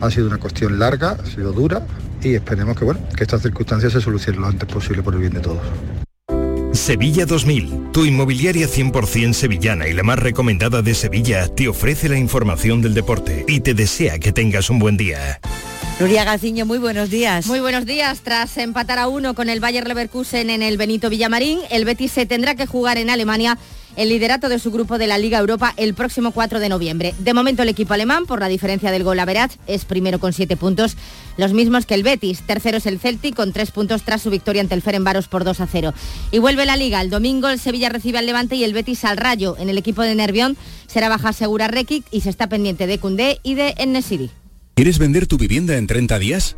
[0.02, 1.86] Ha sido una cuestión larga, ha sido dura
[2.22, 5.34] y esperemos que, bueno, que estas circunstancias se solucionen lo antes posible por el bien
[5.34, 5.62] de todos.
[6.76, 12.18] Sevilla 2000, tu inmobiliaria 100% sevillana y la más recomendada de Sevilla, te ofrece la
[12.18, 15.40] información del deporte y te desea que tengas un buen día.
[16.00, 17.48] Nuria Gaciño, muy buenos días.
[17.48, 18.20] Muy buenos días.
[18.20, 22.26] Tras empatar a uno con el Bayer Leverkusen en el Benito Villamarín, el Betis se
[22.26, 23.58] tendrá que jugar en Alemania
[23.96, 27.14] el liderato de su grupo de la Liga Europa el próximo 4 de noviembre.
[27.20, 30.34] De momento el equipo alemán, por la diferencia del gol a Verat, es primero con
[30.34, 30.98] 7 puntos,
[31.38, 32.42] los mismos que el Betis.
[32.42, 35.62] Tercero es el Celtic con 3 puntos tras su victoria ante el Ferenbaros por 2
[35.62, 35.94] a 0.
[36.32, 37.02] Y vuelve la Liga.
[37.02, 39.56] El domingo el Sevilla recibe al Levante y el Betis al Rayo.
[39.58, 43.40] En el equipo de Nervión será baja segura Rekic y se está pendiente de Cundé
[43.44, 44.30] y de Ennesiri.
[44.76, 46.58] ¿Quieres vender tu vivienda en 30 días?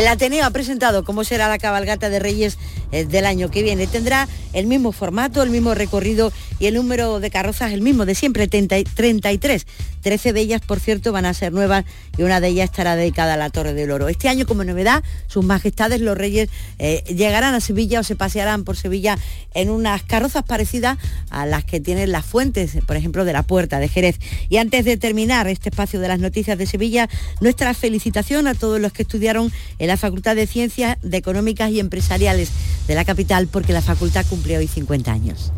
[0.00, 2.56] El Ateneo ha presentado cómo será la cabalgata de Reyes
[2.90, 3.86] eh, del año que viene.
[3.86, 8.14] Tendrá el mismo formato, el mismo recorrido y el número de carrozas el mismo de
[8.14, 9.66] siempre, 33.
[10.00, 11.84] 13 de ellas, por cierto, van a ser nuevas
[12.16, 14.08] y una de ellas estará dedicada a la Torre del Oro.
[14.08, 16.48] Este año, como novedad, sus majestades, los reyes,
[16.78, 19.18] eh, llegarán a Sevilla o se pasearán por Sevilla
[19.52, 20.96] en unas carrozas parecidas
[21.28, 24.18] a las que tienen las fuentes, por ejemplo, de la Puerta de Jerez.
[24.48, 27.08] Y antes de terminar este espacio de las noticias de Sevilla,
[27.40, 31.80] nuestra felicitación a todos los que estudiaron en la Facultad de Ciencias de Económicas y
[31.80, 32.52] Empresariales
[32.86, 35.52] de la capital, porque la facultad cumple hoy 50 años.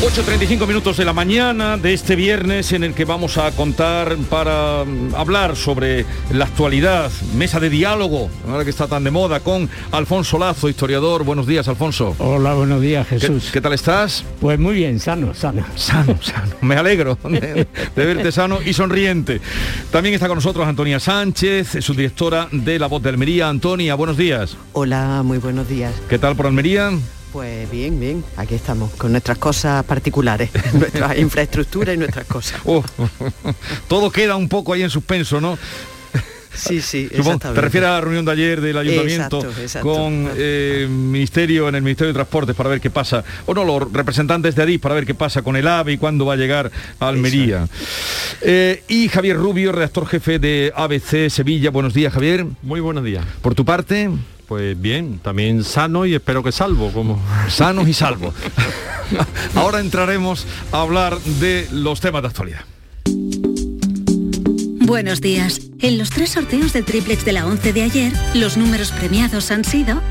[0.00, 4.82] 8.35 minutos de la mañana de este viernes en el que vamos a contar para
[4.86, 9.68] mm, hablar sobre la actualidad, mesa de diálogo, ahora que está tan de moda, con
[9.92, 11.22] Alfonso Lazo, historiador.
[11.24, 12.16] Buenos días, Alfonso.
[12.16, 13.44] Hola, buenos días, Jesús.
[13.48, 14.24] ¿Qué, qué tal estás?
[14.40, 15.66] Pues muy bien, sano, sano.
[15.76, 16.54] Sano, sano.
[16.62, 19.42] Me alegro de, de verte sano y sonriente.
[19.90, 23.50] También está con nosotros Antonia Sánchez, subdirectora de La Voz de Almería.
[23.50, 24.56] Antonia, buenos días.
[24.72, 25.92] Hola, muy buenos días.
[26.08, 26.90] ¿Qué tal por Almería?
[27.32, 32.60] Pues bien, bien, aquí estamos, con nuestras cosas particulares, nuestra infraestructura y nuestras cosas.
[32.66, 32.84] Oh,
[33.88, 35.58] todo queda un poco ahí en suspenso, ¿no?
[36.52, 39.88] Sí, sí, Supongo, te refieres a la reunión de ayer del ayuntamiento Exacto, exacto.
[39.88, 43.92] con eh, ministerio en el Ministerio de Transportes para ver qué pasa, o no, los
[43.92, 46.70] representantes de Adif para ver qué pasa con el AVE y cuándo va a llegar
[46.98, 47.68] a Almería.
[48.42, 51.70] Eh, y Javier Rubio, redactor jefe de ABC Sevilla.
[51.70, 52.46] Buenos días, Javier.
[52.62, 53.24] Muy buenos días.
[53.42, 54.10] Por tu parte.
[54.50, 58.34] Pues bien, también sano y espero que salvo, como sanos y salvo.
[59.54, 62.64] Ahora entraremos a hablar de los temas de actualidad.
[64.84, 65.60] Buenos días.
[65.78, 69.64] En los tres sorteos del triplex de la 11 de ayer, los números premiados han
[69.64, 70.02] sido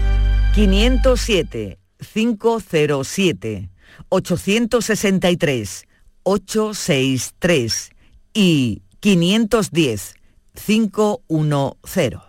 [0.56, 1.78] 507,
[2.14, 3.70] 507,
[4.08, 5.86] 863,
[6.24, 7.90] 863
[8.34, 10.16] y 510,
[10.66, 12.29] 510.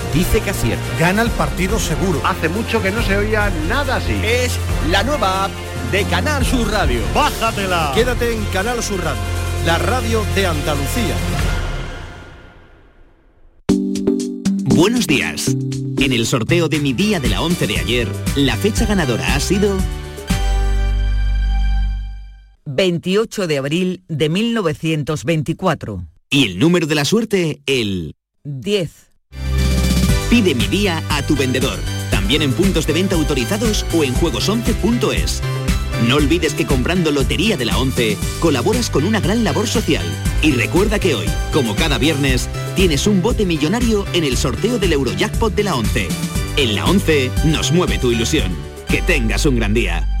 [0.13, 0.83] dice que acierta.
[0.99, 2.21] Gana el partido seguro.
[2.25, 4.13] Hace mucho que no se oía nada así.
[4.23, 4.57] Es
[4.89, 5.51] la nueva app
[5.91, 7.01] de Canal Sur Radio.
[7.13, 7.91] ¡Bájatela!
[7.93, 9.21] Quédate en Canal Sur Radio,
[9.65, 11.15] la radio de Andalucía.
[14.75, 15.47] Buenos días.
[15.99, 19.39] En el sorteo de mi día de la 11 de ayer, la fecha ganadora ha
[19.39, 19.77] sido
[22.65, 26.05] 28 de abril de 1924.
[26.29, 29.10] y el número de la suerte, el 10.
[30.31, 31.77] Pide mi día a tu vendedor,
[32.09, 35.41] también en puntos de venta autorizados o en juegos11.es.
[36.07, 40.05] No olvides que comprando Lotería de la 11 colaboras con una gran labor social.
[40.41, 44.93] Y recuerda que hoy, como cada viernes, tienes un bote millonario en el sorteo del
[44.93, 46.07] Eurojackpot de la 11.
[46.55, 48.55] En la 11 nos mueve tu ilusión.
[48.87, 50.20] Que tengas un gran día.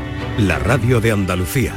[0.41, 1.73] la radio de Andalucía.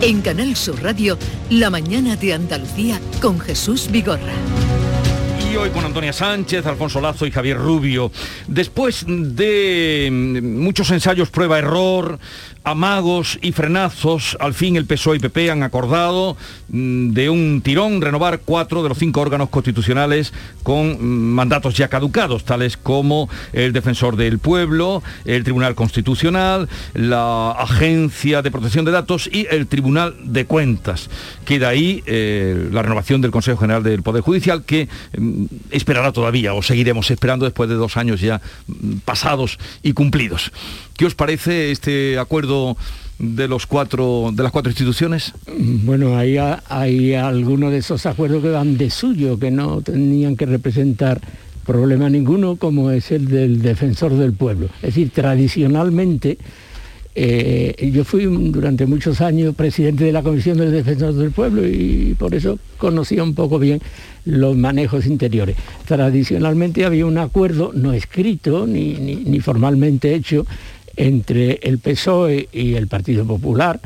[0.00, 1.16] En Canal Sur Radio,
[1.48, 4.32] La mañana de Andalucía con Jesús Vigorra.
[5.48, 8.10] Y hoy con Antonia Sánchez, Alfonso Lazo y Javier Rubio.
[8.48, 12.18] Después de mm, muchos ensayos prueba-error,
[12.64, 16.36] amagos y frenazos, al fin el PSOE y PP han acordado
[16.68, 20.32] mm, de un tirón renovar cuatro de los cinco órganos constitucionales
[20.62, 27.50] con mm, mandatos ya caducados, tales como el Defensor del Pueblo, el Tribunal Constitucional, la
[27.52, 31.10] Agencia de Protección de Datos y el Tribunal de Cuentas.
[31.44, 34.88] Queda ahí eh, la renovación del Consejo General del Poder Judicial que
[35.18, 38.40] mm, esperará todavía o seguiremos esperando después de dos años ya
[39.04, 40.52] pasados y cumplidos.
[40.96, 42.51] ¿Qué os parece este acuerdo
[43.18, 45.32] de los cuatro de las cuatro instituciones?
[45.58, 50.46] Bueno, hay, hay algunos de esos acuerdos que van de suyo, que no tenían que
[50.46, 51.20] representar
[51.64, 54.66] problema ninguno, como es el del defensor del pueblo.
[54.76, 56.38] Es decir, tradicionalmente,
[57.14, 62.16] eh, yo fui durante muchos años presidente de la Comisión del Defensor del Pueblo y
[62.18, 63.80] por eso conocía un poco bien
[64.24, 65.56] los manejos interiores.
[65.86, 70.46] Tradicionalmente había un acuerdo no escrito ni, ni, ni formalmente hecho
[70.96, 73.80] entre el PSOE y el Partido Popular,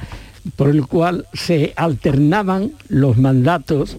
[0.56, 3.96] por el cual se alternaban los mandatos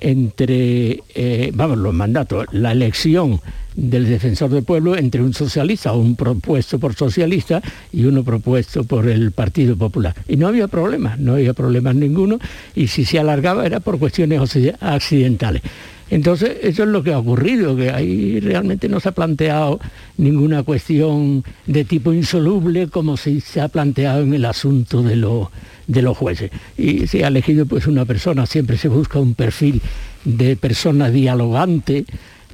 [0.00, 3.40] entre, eh, vamos, los mandatos, la elección
[3.76, 9.08] del defensor del pueblo entre un socialista, un propuesto por socialista y uno propuesto por
[9.08, 10.14] el Partido Popular.
[10.26, 12.38] Y no había problemas, no había problemas ninguno,
[12.74, 14.40] y si se alargaba era por cuestiones
[14.80, 15.62] accidentales.
[16.10, 19.78] Entonces, eso es lo que ha ocurrido, que ahí realmente no se ha planteado
[20.16, 26.16] ninguna cuestión de tipo insoluble como si se ha planteado en el asunto de, los
[26.18, 26.50] jueces.
[26.76, 29.80] Y se ha elegido pues una persona, siempre se busca un perfil
[30.24, 32.04] de persona dialogante,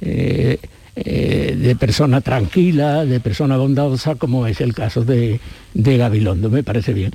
[0.01, 0.59] eh,
[0.95, 5.39] eh, de persona tranquila, de persona bondadosa, como es el caso de,
[5.73, 7.11] de Gabilondo, me parece bien.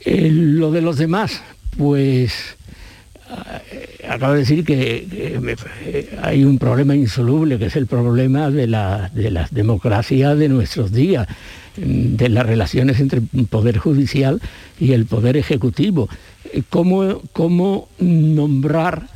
[0.00, 1.42] Eh, lo de los demás,
[1.76, 2.56] pues
[4.08, 9.10] acabo de decir que, eh, hay un problema insoluble, que es el problema de la,
[9.14, 11.26] de la democracia de nuestros días,
[11.76, 14.40] mm, de las relaciones entre el Poder Judicial
[14.80, 16.08] y el Poder Ejecutivo.
[16.52, 19.08] Eh, ¿Cómo, cómo nombrar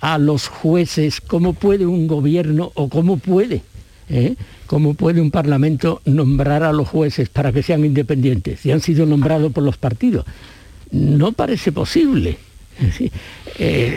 [0.00, 1.20] a los jueces?
[1.20, 3.62] ¿Cómo puede un gobierno o cómo puede?
[4.66, 9.04] ¿Cómo puede un Parlamento nombrar a los jueces para que sean independientes si han sido
[9.04, 10.24] nombrados por los partidos?
[10.92, 12.38] No parece posible.
[13.58, 13.96] Eh,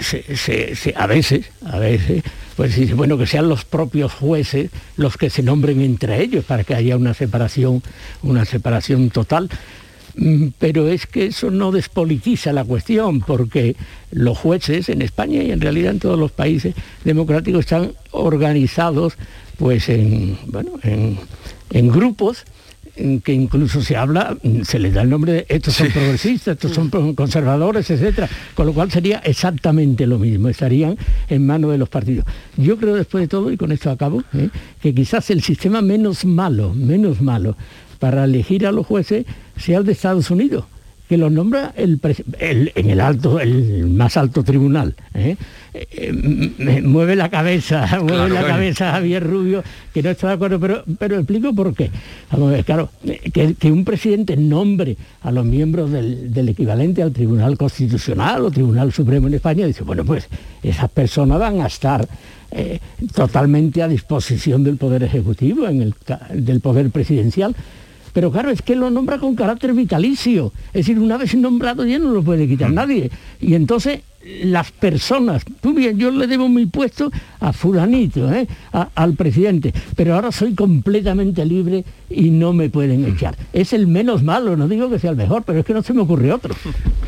[0.95, 2.23] a veces, a veces,
[2.55, 6.63] pues dice, bueno, que sean los propios jueces los que se nombren entre ellos para
[6.63, 7.83] que haya una separación,
[8.23, 9.49] una separación total.
[10.15, 13.75] Mm, pero es que eso no despolitiza la cuestión, porque
[14.11, 16.73] los jueces en España y en realidad en todos los países
[17.03, 19.15] democráticos están organizados
[19.57, 22.45] pues en, bueno, en grupos
[23.23, 26.89] que incluso se habla, se les da el nombre de estos son progresistas, estos son
[27.13, 30.97] conservadores, etcétera, con lo cual sería exactamente lo mismo, estarían
[31.29, 32.25] en manos de los partidos.
[32.57, 34.49] Yo creo después de todo, y con esto acabo, ¿eh?
[34.81, 37.55] que quizás el sistema menos malo, menos malo
[37.99, 39.25] para elegir a los jueces
[39.57, 40.65] sea el de Estados Unidos
[41.09, 41.99] que lo nombra el,
[42.75, 44.93] en el alto, el más alto tribunal.
[45.15, 45.35] ¿eh?
[45.73, 50.83] Eh, mueve la cabeza, mueve la cabeza Javier Rubio, que no está de acuerdo, pero,
[50.99, 51.89] pero explico por qué.
[52.63, 52.91] claro,
[53.33, 59.27] que, un presidente nombre a los miembros del, equivalente al Tribunal Constitucional o Tribunal Supremo
[59.27, 60.27] en España, dice, bueno, pues
[60.61, 62.07] esas personas van a estar
[62.51, 62.79] eh,
[63.15, 65.95] totalmente a disposición del Poder Ejecutivo, en el,
[66.35, 67.55] del Poder Presidencial.
[68.13, 70.51] Pero claro, es que lo nombra con carácter vitalicio.
[70.67, 72.75] Es decir, una vez nombrado ya no lo puede quitar mm.
[72.75, 73.11] nadie.
[73.39, 78.47] Y entonces las personas, tú bien, yo le debo mi puesto a fulanito, ¿eh?
[78.95, 83.37] al presidente, pero ahora soy completamente libre y no me pueden echar.
[83.53, 85.93] Es el menos malo, no digo que sea el mejor, pero es que no se
[85.93, 86.53] me ocurre otro.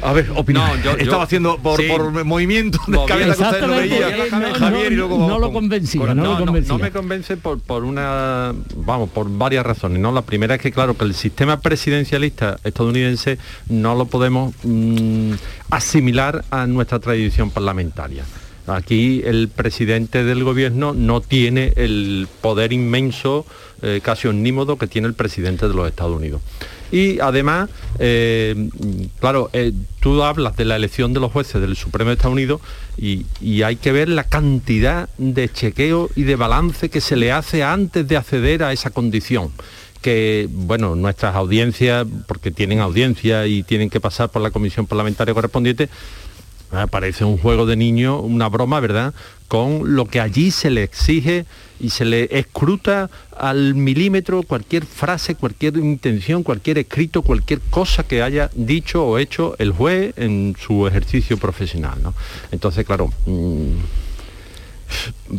[0.02, 0.66] A ver, opinión.
[0.84, 1.82] yo, Estaba haciendo por,
[2.24, 7.38] movimiento de cabeza no, Javier y luego no, lo convencía, no, lo no, me convence
[7.38, 10.00] por, por una, vamos, por varias razones.
[10.00, 10.12] ¿no?
[10.12, 13.38] La primera es que, claro, que el sistema presidencialista estadounidense
[13.70, 15.34] no lo podemos mm,
[15.72, 18.24] asimilar a nuestra tradición parlamentaria.
[18.68, 23.46] Aquí el presidente del gobierno no tiene el poder inmenso,
[23.82, 26.42] eh, casi omnímodo, que tiene el presidente de los Estados Unidos.
[26.92, 27.70] Y además,
[28.00, 28.70] eh,
[29.20, 32.62] claro, eh, tú hablas de la elección de los jueces del Supremo de Estados Unidos
[32.98, 37.32] y, y, hay que ver la cantidad de chequeo y de balance que se le
[37.32, 39.52] hace antes de acceder a esa condición
[40.02, 45.34] que, bueno, nuestras audiencias, porque tienen audiencia y tienen que pasar por la comisión parlamentaria
[45.34, 45.90] correspondiente,
[46.90, 49.14] parece un juego de niño, una broma, ¿verdad?
[49.52, 51.46] con lo que allí se le exige
[51.78, 58.24] y se le escruta al milímetro cualquier frase, cualquier intención, cualquier escrito, cualquier cosa que
[58.24, 62.02] haya dicho o hecho el juez en su ejercicio profesional.
[62.02, 62.14] ¿no?
[62.54, 63.74] Entonces, claro, mm,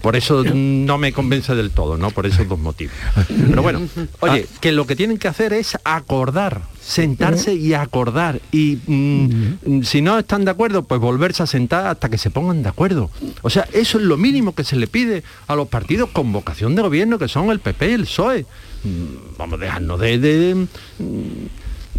[0.00, 2.11] por eso no me convence del todo, ¿no?
[2.11, 2.94] Por esos dos motivos.
[3.28, 3.80] Pero bueno,
[4.20, 8.40] oye, que lo que tienen que hacer es acordar, sentarse y acordar.
[8.50, 12.62] Y mm, si no están de acuerdo, pues volverse a sentar hasta que se pongan
[12.62, 13.11] de acuerdo.
[13.42, 16.74] O sea, eso es lo mínimo que se le pide a los partidos con vocación
[16.74, 18.46] de gobierno, que son el PP y el PSOE.
[18.84, 20.66] Mm, Vamos a dejarnos de, de, mm,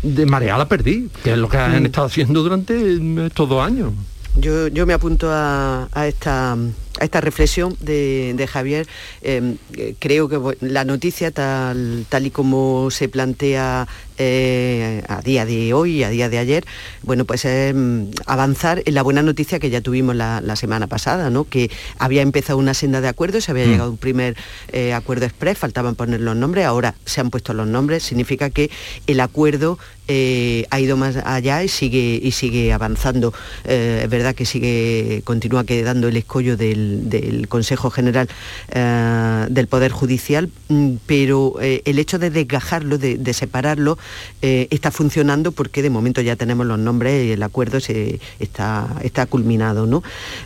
[0.04, 3.93] de marear la perdí, que es lo que han estado haciendo durante estos dos años.
[4.36, 6.58] Yo, yo me apunto a, a esta
[7.00, 8.88] a esta reflexión de, de Javier.
[9.22, 13.88] Eh, eh, creo que la noticia tal, tal y como se plantea
[14.20, 16.66] eh, a día de hoy, a día de ayer,
[17.02, 20.86] bueno, pues es mm, avanzar en la buena noticia que ya tuvimos la, la semana
[20.88, 21.46] pasada, ¿no?
[21.46, 23.70] que había empezado una senda de acuerdos, se había Mm.
[23.70, 24.36] llegado a un primer
[24.72, 28.70] eh, acuerdo express, faltaban poner los nombres, ahora se han puesto los nombres, significa que
[29.08, 29.80] el acuerdo
[30.10, 33.34] eh, ha ido más allá y sigue, y sigue avanzando.
[33.64, 38.28] Eh, es verdad que sigue, continúa quedando el escollo del, del Consejo General
[38.70, 43.98] eh, del Poder Judicial, mm, pero eh, el hecho de desgajarlo, de, separarlo,
[44.42, 48.88] eh, está funcionando porque de momento ya tenemos los nombres y el acuerdo se, está,
[49.04, 49.86] está culminado.
[49.86, 50.04] ¿no?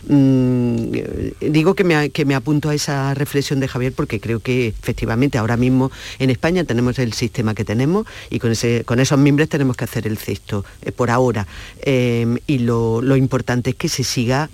[0.08, 0.90] Mm,
[1.40, 5.38] digo que me, que me apunto a esa reflexión de Javier porque creo que efectivamente
[5.38, 9.48] ahora mismo en España tenemos el sistema que tenemos y con, ese, con esos miembros
[9.48, 10.64] tenemos que hacer el cesto
[10.96, 11.46] por ahora.
[11.84, 14.50] Y lo, lo importante es que se siga,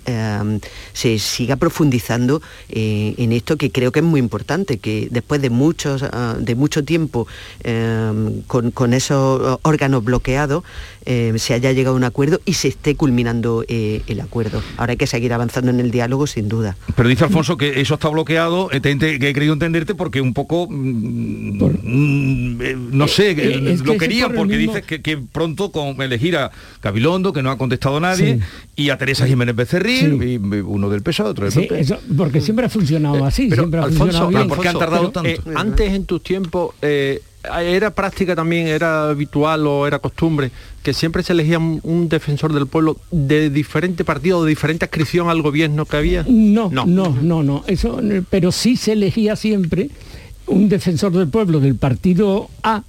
[0.93, 5.49] se siga profundizando eh, en esto que creo que es muy importante, que después de,
[5.49, 7.27] muchos, ah, de mucho tiempo
[7.63, 10.63] eh, con, con esos órganos bloqueados
[11.05, 14.61] eh, se haya llegado a un acuerdo y se esté culminando eh, el acuerdo.
[14.77, 16.77] Ahora hay que seguir avanzando en el diálogo sin duda.
[16.95, 20.19] Pero dice Alfonso que eso está bloqueado, eh, te- te- que he querido entenderte porque
[20.21, 24.73] un poco, mm, mm, eh, no sé, Eh, eh, es que lo quería porque mismo-
[24.73, 26.51] dices que, que pronto con elegir a
[26.81, 28.39] Gabilondo, que no ha contestado nadie,
[28.75, 32.41] y a Teresa Jiménez Becerril, y, y uno del PSOE, otro del Sí, Eso- porque
[32.41, 34.49] siempre ha funcionado así, Pero, siempre ha Alfonso, funcionado bien.
[35.13, 37.21] Pero, eh, antes en tus tiempos eh,
[37.63, 40.51] era práctica también, era habitual o era costumbre
[40.81, 45.29] que siempre se elegía un, un defensor del pueblo de diferente partido, de diferente adscripción
[45.29, 46.25] al gobierno que había.
[46.27, 49.89] No, no, no, no, Eso, eh, pero sí se elegía siempre
[50.47, 52.83] un defensor del pueblo del partido A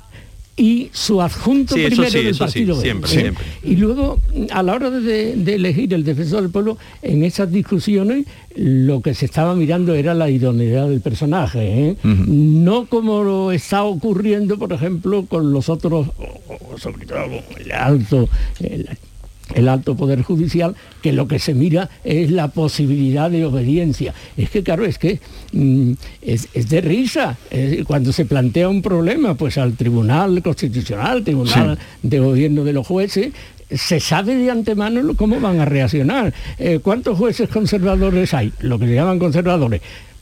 [0.56, 3.20] y su adjunto Sí, primero sí, del sí, partido siempre, ¿eh?
[3.20, 3.44] siempre.
[3.62, 4.18] Y luego,
[4.50, 9.12] a la hora de, de elegir el defensor del pueblo, en esas discusiones lo que
[9.12, 11.96] se estaba mirando era la idoneidad del personaje, ¿eh?
[12.04, 16.06] no como lo está ocurriendo, por ejemplo, con los otros,
[16.78, 17.18] sobre todo
[17.58, 18.28] el alto,
[18.60, 18.88] el-
[19.54, 24.12] el alto poder judicial, que lo que se mira es la posibilidad de obediencia.
[24.36, 25.20] Es que claro, es que
[25.52, 25.92] mm,
[26.22, 27.36] es, es de risa.
[27.50, 32.86] Es cuando se plantea un problema, pues al Tribunal Constitucional, Tribunal de Gobierno de los
[32.86, 33.32] Jueces,
[33.70, 36.32] se sabe de antemano cómo van a reaccionar.
[36.58, 38.52] Eh, ¿Cuántos jueces conservadores hay?
[38.60, 39.80] Lo que se llaman conservadores.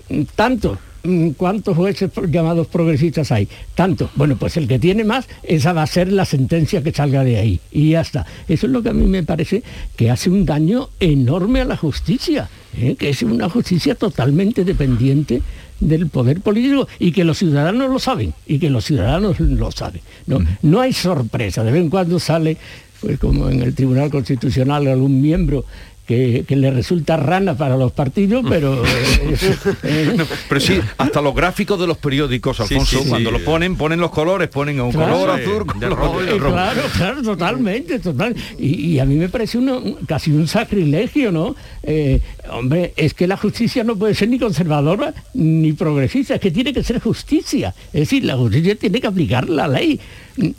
[0.09, 0.79] Mm, Tantos.
[1.07, 3.46] Mm, ¿Cuántos jueces llamados progresistas hay?
[3.74, 4.09] Tanto.
[4.14, 7.36] Bueno, pues el que tiene más, esa va a ser la sentencia que salga de
[7.36, 7.61] ahí.
[7.70, 8.24] Y ya está.
[8.48, 9.62] Eso es lo que a mí me parece
[9.96, 12.48] que hace un daño enorme a la justicia,
[12.78, 12.96] ¿eh?
[12.98, 15.42] que es una justicia totalmente dependiente
[15.78, 20.00] del poder político y que los ciudadanos lo saben y que los ciudadanos lo saben.
[20.26, 21.62] No, no hay sorpresa.
[21.64, 22.57] De vez en cuando sale,
[23.02, 25.66] pues como en el Tribunal Constitucional, algún miembro
[26.07, 28.82] que, que le resulta rana para los partidos, pero...
[28.86, 29.36] eh,
[29.82, 33.09] eh, No, pero sí, hasta los gráficos de los periódicos, Alfonso, sí, sí.
[33.09, 35.12] cuando lo ponen, ponen los colores, ponen un Claro.
[35.18, 36.52] color azul, color rojo rojo.
[36.55, 38.34] Claro, claro, totalmente, total.
[38.59, 41.57] Y, y a mí me parece uno, un- casi un sacrilegio, ¿no?
[41.82, 46.50] Eh, hombre, es que la justicia no puede ser ni conservadora ni progresista, es que
[46.50, 47.74] tiene que ser justicia.
[47.92, 49.98] Es decir, la justicia tiene que aplicar la ley.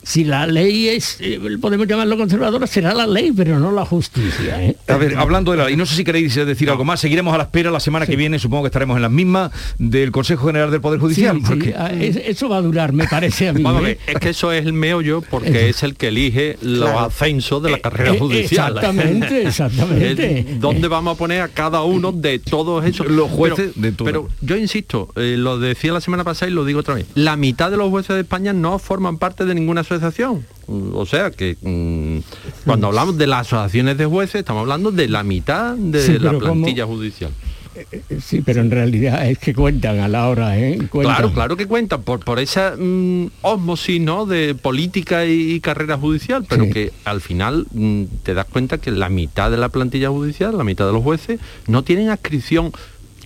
[0.03, 4.63] Si la ley es, eh, podemos llamarlo conservadora, será la ley, pero no la justicia.
[4.63, 4.75] ¿eh?
[4.87, 7.37] A ver, hablando de la ley, no sé si queréis decir algo más, seguiremos a
[7.37, 10.71] la espera la semana que viene, supongo que estaremos en las mismas del Consejo General
[10.71, 11.37] del Poder Judicial.
[11.37, 13.61] Sí, porque- ah, es- eso va a durar, me parece a mí.
[13.63, 13.97] Vamos a ¿eh?
[14.05, 16.99] ver, es que eso es el meollo porque es el que elige los Claro.
[17.07, 18.73] ascensos de la carrera eh, judicial.
[18.77, 20.45] exactamente, exactamente.
[20.59, 23.07] ¿Dónde vamos a poner a cada uno de todos esos?
[23.07, 24.05] Los jueces Pero, de todo.
[24.05, 27.05] pero yo insisto, eh, lo decía la semana pasada y lo digo otra vez.
[27.15, 30.45] La mitad de los jueces de España no forman parte de ninguna asociación.
[30.67, 32.19] Mm, O sea que mm,
[32.65, 36.37] cuando hablamos de las asociaciones de jueces, estamos hablando de la mitad de Sí, la
[36.37, 37.31] plantilla judicial.
[38.21, 40.77] Sí, pero en realidad es que cuentan a la hora, ¿eh?
[40.89, 41.15] Cuentan.
[41.17, 44.25] Claro, claro que cuentan por, por esa mm, osmosis ¿no?
[44.25, 46.69] de política y, y carrera judicial, pero Sí.
[46.71, 50.63] que al final mm, te das cuenta que la mitad de la plantilla judicial, la
[50.63, 52.71] mitad de los jueces, no tienen adscripción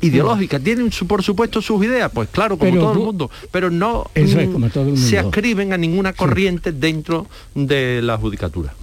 [0.02, 3.70] ideológicas, tienen su, por supuesto sus ideas, pues claro, como Pero todo el mundo, pero
[3.70, 5.30] no Eso es, como todo el se mundo.
[5.30, 8.74] ascriben a ninguna corriente dentro de la judicatura.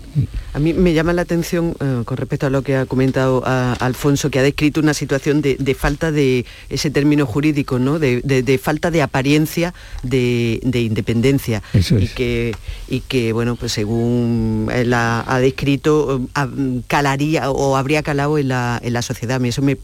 [0.54, 4.30] A mí me llama la atención eh, con respecto a lo que ha comentado Alfonso,
[4.30, 7.98] que ha descrito una situación de, de falta de ese término jurídico, ¿no?
[7.98, 11.62] de, de- de falta de apariencia de, de independencia.
[11.74, 12.54] Eso y, que,
[12.88, 18.48] y que, bueno, pues según él ha, ha descrito, eh, calaría o habría calado en
[18.48, 19.36] la, en la sociedad.
[19.36, 19.76] A mí eso me,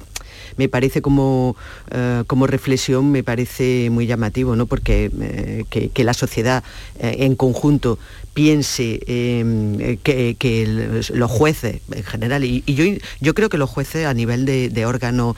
[0.57, 1.57] me parece como,
[1.91, 4.67] eh, como reflexión, me parece muy llamativo, ¿no?
[4.67, 6.65] porque eh, que, la sociedad
[6.99, 7.99] eh, en conjunto
[8.35, 10.67] piense eh, que, que
[11.15, 12.85] los jueces en general, y, yo,
[13.21, 15.37] yo creo que los jueces a nivel de, de órganos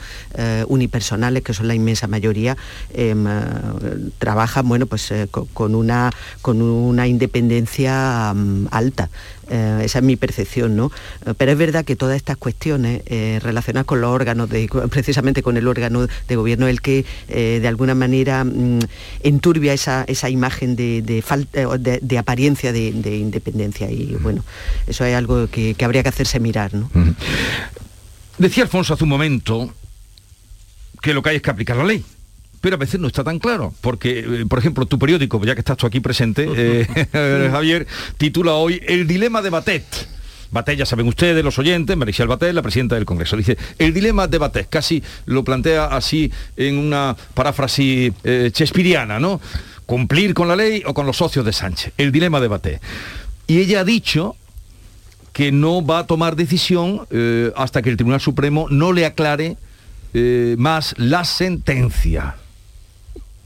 [0.67, 2.57] unipersonales, que son la inmensa mayoría,
[2.93, 3.25] em,
[4.17, 6.11] trabajan bueno, pues, co- con, una,
[6.41, 9.09] con una independencia mm, alta.
[9.49, 10.91] Eh, esa es mi percepción, ¿no?
[11.25, 15.43] Eh, Pero es verdad que todas estas cuestiones eh, relacionadas con los órganos, de, precisamente
[15.43, 18.79] con el órgano de gobierno, el que eh, de alguna manera mm,
[19.23, 23.89] enturbia esa, esa imagen de, de, fal- eh, de- de apariencia de, de independencia.
[23.91, 24.43] Y bueno,
[24.87, 26.89] eso es algo que, que habría que hacerse mirar, ¿no?
[28.37, 29.73] Decía Alfonso hace un momento
[31.01, 32.03] que lo que hay es que aplicar la ley.
[32.65, 35.59] Pero a veces no está tan claro, porque, eh, por ejemplo, tu periódico, ya que
[35.59, 37.85] estás tú aquí presente, eh, Javier,
[38.17, 39.85] titula hoy El dilema de Batet.
[40.49, 43.37] Batet, ya saben ustedes, los oyentes, Maricial Batet, la presidenta del Congreso.
[43.37, 49.39] Dice, el dilema de Batet, casi lo plantea así en una paráfrasis eh, chespiriana, ¿no?
[49.85, 51.93] Cumplir con la ley o con los socios de Sánchez.
[51.99, 52.81] El dilema de Batet.
[53.45, 54.37] Y ella ha dicho
[55.33, 59.55] que no va a tomar decisión eh, hasta que el Tribunal Supremo no le aclare
[60.15, 62.37] eh, más la sentencia.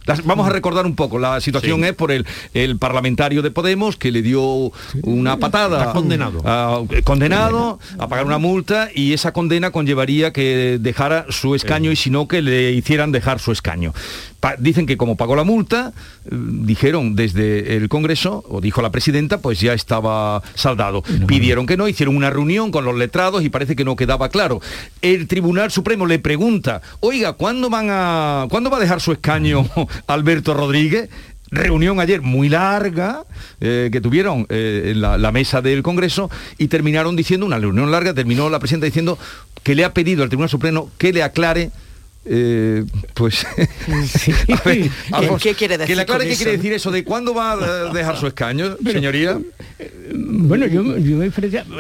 [0.09, 1.85] Las- vamos a recordar un poco, la situación Sí.
[1.87, 4.71] es por el, el parlamentario de Podemos que le dio
[5.03, 5.79] una patada.
[5.79, 6.41] Está condenado.
[6.45, 11.91] a- eh, condenado a pagar una multa y esa condena conllevaría que dejara su escaño
[11.91, 13.93] y si no que le hicieran dejar su escaño.
[14.39, 15.91] Pa- dicen que como pagó la multa,
[16.25, 21.03] eh, dijeron desde el Congreso, o dijo la presidenta, pues ya estaba saldado.
[21.27, 24.61] Pidieron que no, hicieron una reunión con los letrados y parece que no quedaba claro.
[25.01, 29.65] El Tribunal Supremo le pregunta, oiga, ¿cuándo, van a, ¿cuándo va a dejar su escaño
[30.07, 31.09] Alberto Rodríguez?
[31.51, 33.23] Reunión ayer muy larga
[33.59, 36.29] eh, que tuvieron eh, en la, la mesa del Congreso
[36.59, 39.17] y terminaron diciendo, una reunión larga, terminó la presidenta diciendo
[39.63, 41.71] que le ha pedido al Tribunal Supremo que le aclare
[42.25, 46.73] eh, pues a ver, Alfonso, ¿Qué quiere decir que le aclare qué eso, quiere decir
[46.73, 49.39] eso de cuándo va a dejar su escaño, señoría.
[50.13, 51.31] Bueno, yo, yo me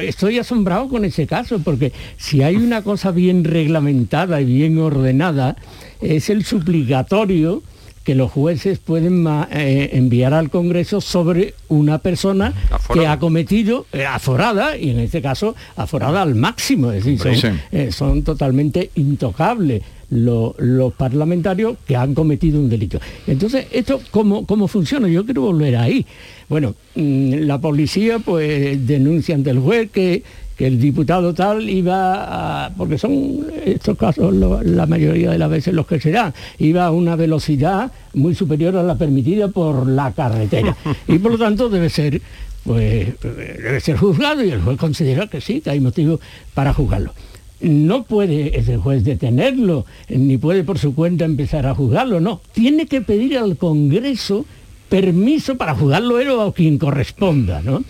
[0.07, 5.57] estoy asombrado con ese caso, porque si hay una cosa bien reglamentada y bien ordenada,
[6.01, 7.61] es el suplicatorio
[8.03, 12.53] que los jueces pueden eh, enviar al Congreso sobre una persona
[12.93, 17.59] que ha cometido, eh, aforada, y en este caso aforada al máximo, es decir, son,
[17.71, 22.99] eh, son totalmente intocables lo- los parlamentarios que han cometido un delito.
[23.27, 25.07] Entonces, ¿esto cómo, cómo funciona?
[25.07, 26.03] Yo quiero volver ahí.
[26.47, 30.23] Bueno, mm, la policía pues denuncia ante el juez que,
[30.59, 35.49] que el diputado tal iba a, porque son estos casos lo- la mayoría de las
[35.49, 39.87] veces los que se dan, iba a una velocidad muy superior a la permitida por
[39.87, 40.75] la carretera.
[41.07, 42.21] Y por lo tanto debe ser
[42.65, 46.19] pues debe ser juzgado y el juez considera que sí, que hay motivo
[46.53, 47.13] para juzgarlo
[47.61, 52.39] no puede ese juez detenerlo, ni puede por su cuenta empezar a juzgarlo, no.
[52.53, 54.45] Tiene que pedir al Congreso
[54.87, 57.83] permiso para juzgarlo él o a quien corresponda, ¿no?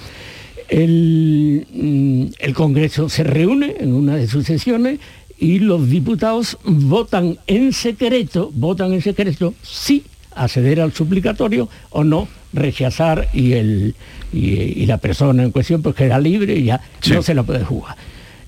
[0.70, 5.00] El, mm, el Congreso se reúne en una de sus sesiones
[5.38, 10.04] y los diputados votan en secreto, votan en secreto sí
[10.36, 13.96] acceder al suplicatorio o no rechazar y, el,
[14.32, 17.64] y, y la persona en cuestión pues queda libre y ya no se la puede
[17.64, 17.96] jugar.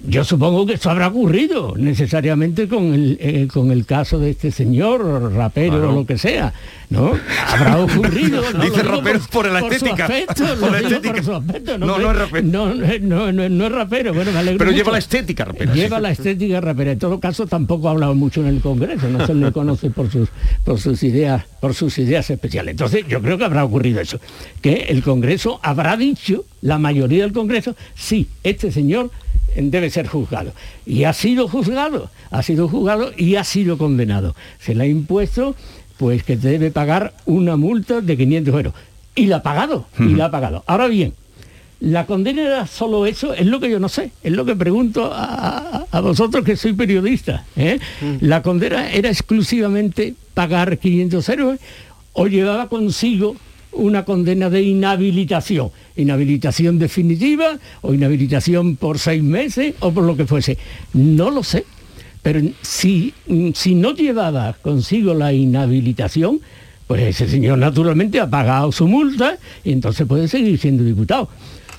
[0.04, 4.50] Yo supongo que eso habrá ocurrido necesariamente con el, eh, con el caso de este
[4.52, 5.92] señor, rapero Claro.
[5.92, 6.54] o lo que sea,
[6.90, 7.12] ¿no?
[7.48, 8.42] Habrá ocurrido.
[8.54, 8.64] ¿no?
[8.64, 10.08] Dice rapero por Por la estética.
[10.08, 12.48] por su aspecto, No, no es rapero.
[12.48, 15.98] No, no, no, no- es rapero, bueno, me alegro Pero lleva la estética rapera, Lleva
[15.98, 16.04] sí.
[16.04, 16.92] la estética rapera.
[16.94, 20.10] En todo caso, tampoco ha hablado mucho en el Congreso, no se le conoce por
[20.12, 20.30] sus,
[20.64, 22.72] por sus ideas, por sus ideas especiales.
[22.72, 24.20] Entonces, yo creo que habrá ocurrido eso,
[24.62, 29.12] que el Congreso habrá dicho, la mayoría del Congreso, sí, este señor
[29.56, 30.54] debe ser juzgado.
[30.86, 34.36] Y ha sido juzgado, ha sido juzgado y ha sido condenado.
[34.60, 35.56] Se le ha impuesto
[35.98, 38.74] pues que debe pagar una multa de 500 euros.
[39.16, 40.64] Y la ha pagado, y la ha pagado.
[40.68, 41.14] Ahora bien,
[41.80, 45.12] la condena era solo eso, es lo que yo no sé, es lo que pregunto
[45.14, 47.44] a, a- a vosotros que soy periodista.
[47.56, 47.80] ¿eh?
[48.22, 51.60] La condena era exclusivamente pagar 500 euros
[52.14, 53.36] o llevaba consigo
[53.74, 60.26] una condena de inhabilitación, inhabilitación definitiva o inhabilitación por seis meses o por lo que
[60.26, 60.58] fuese.
[60.94, 61.66] No lo sé.
[62.22, 63.14] Pero si,
[63.56, 66.40] si no llevaba consigo la inhabilitación,
[66.86, 71.30] pues ese señor naturalmente ha pagado su multa y entonces puede seguir siendo diputado.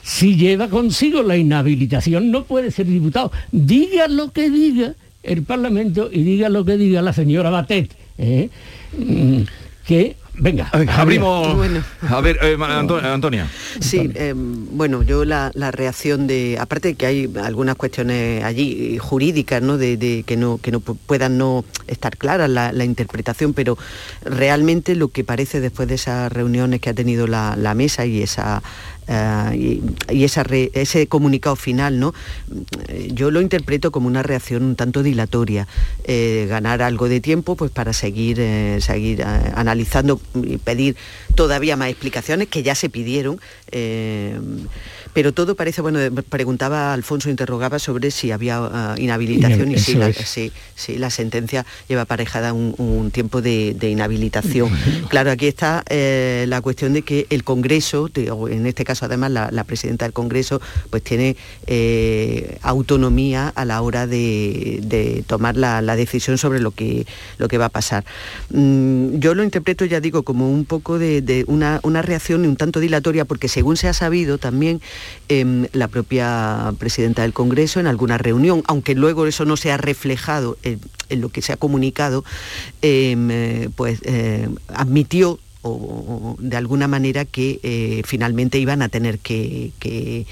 [0.03, 3.31] Si lleva consigo la inhabilitación, no puede ser diputado.
[3.53, 8.49] Diga lo que diga el Parlamento y diga lo que diga la señora Batet, ¿eh?
[8.99, 9.43] Mm,
[9.87, 11.59] que Venga, abrimos.
[12.09, 13.49] A ver, eh, Antonia.
[13.81, 19.63] Sí, eh, bueno, yo la, reacción de, aparte de que hay algunas cuestiones allí jurídicas,
[19.63, 19.77] ¿no?
[19.77, 23.79] De, que no que no puedan no estar claras la, interpretación, pero
[24.25, 28.23] realmente lo que parece después de esas reuniones que ha tenido la, la mesa y
[28.23, 28.63] esa
[29.09, 29.81] eh,
[30.11, 32.15] y, ese comunicado final, ¿no?
[33.09, 35.67] Yo lo interpreto como una reacción un tanto dilatoria,
[36.05, 40.97] eh, ganar algo de tiempo pues para seguir, eh, seguir analizando y pedir
[41.35, 43.41] todavía más explicaciones que ya se pidieron
[45.13, 45.99] pero todo parece, bueno,
[46.29, 49.99] preguntaba Alfonso, interrogaba sobre si había ah, inhabilitación y sí
[50.97, 54.71] la, sentencia lleva aparejada un, tiempo de, inhabilitación.
[55.09, 59.65] claro, aquí está eh, la cuestión de que el Congreso, en este caso además la,
[59.65, 60.61] presidenta del Congreso,
[60.91, 61.37] pues tiene
[61.67, 67.07] eh, autonomía a la hora de, tomar la, decisión sobre lo que,
[67.39, 68.05] lo que va a pasar.
[68.51, 72.81] Mm, yo lo interpreto, ya digo, como un poco de, una, una reacción un tanto
[72.81, 74.81] dilatoria, porque según se ha sabido también,
[75.73, 80.59] la propia presidenta del Congreso en alguna reunión, aunque luego eso no se ha reflejado
[80.63, 80.81] en,
[81.21, 82.25] lo que se ha comunicado,
[82.83, 85.39] em, eh, pues eh, admitió
[86.39, 90.27] de alguna manera que eh, finalmente iban a tener que, que,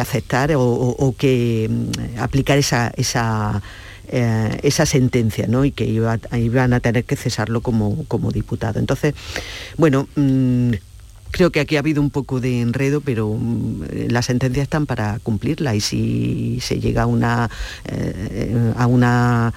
[0.00, 3.60] aceptar o, que mm, aplicar esa, esa,
[4.06, 5.64] esa sentencia ¿no?
[5.64, 8.78] y que iban a tener que cesarlo como, como diputado.
[8.78, 9.14] Entonces,
[9.76, 10.74] bueno, mm,
[11.30, 15.18] Creo que aquí ha habido un poco de enredo, pero mm, las sentencias están para
[15.20, 17.50] cumplirla y si se llega a una,
[17.86, 19.52] eh, a una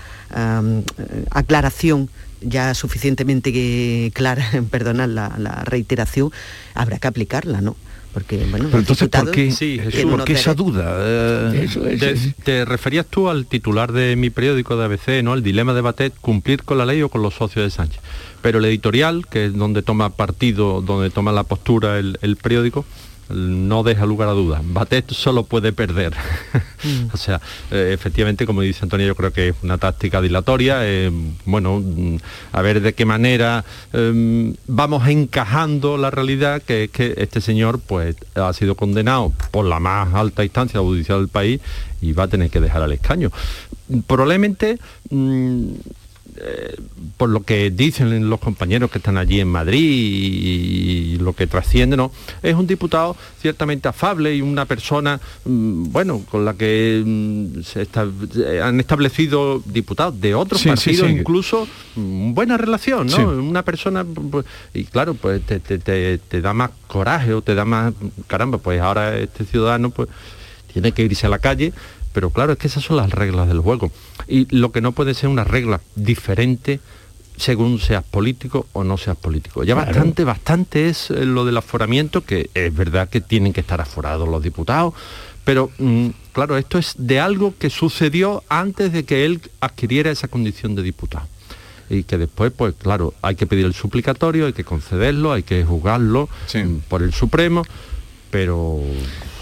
[1.32, 2.09] aclaración
[2.41, 6.32] ya suficientemente clara, perdonad la, reiteración,
[6.74, 7.76] habrá que aplicarla, ¿no?
[8.14, 10.97] Porque, bueno, Pero entonces, ¿por qué, esa duda?
[10.99, 15.34] Eh, te, referías tú al titular de mi periódico de ABC, ¿no?
[15.34, 18.01] El dilema de Batet, cumplir con la ley o con los socios de Sánchez
[18.41, 22.86] pero el editorial, que es donde toma partido, donde toma la postura el, periódico,
[23.34, 24.62] no deja lugar a dudas.
[24.64, 26.14] Batet solo puede perder.
[26.84, 27.10] Mm.
[27.14, 30.80] o sea, eh, efectivamente, como dice Antonio, yo creo que es una táctica dilatoria.
[30.82, 31.12] Eh,
[31.46, 32.18] bueno, mm,
[32.52, 33.64] a ver de qué manera
[33.94, 39.66] em, vamos encajando la realidad que es que este señor pues ha sido condenado por
[39.66, 41.62] la más alta instancia judicial del país
[42.02, 43.32] y va a tener que dejar al escaño.
[44.08, 44.80] Probablemente
[45.10, 45.74] mm,
[46.44, 46.76] eh,
[47.18, 51.96] por lo que dicen los compañeros que están allí en Madrid y, lo que trasciende,
[51.96, 52.12] ¿no?
[52.42, 57.84] Es un diputado ciertamente afable y una persona, mm, bueno, con la que mm, se
[57.84, 63.18] eh, han establecido diputados de otros partidos, incluso mm, buena relación, ¿no?
[63.18, 67.94] Una persona, pues, y claro, pues te, te, da más coraje o te da más,
[68.26, 70.10] caramba, pues ahora este ciudadano pues
[70.74, 71.72] tiene que irse a la calle
[72.14, 73.91] pero claro, es que esas son las reglas del juego.
[74.28, 76.80] Y lo que no puede ser una regla diferente
[77.38, 79.64] según seas político o no seas político.
[79.64, 83.82] Ya bastante, bastante es eh, lo del aforamiento, que es verdad que tienen que estar
[83.82, 84.93] aforados los diputados,
[85.43, 90.28] pero mm, claro, esto es de algo que sucedió antes de que él adquiriera esa
[90.28, 91.28] condición de diputado.
[91.89, 95.66] Y que después, pues claro, hay que pedir el suplicatorio, hay que concederlo, hay que
[95.66, 97.64] juzgarlo mm, por el Supremo,
[98.32, 98.82] pero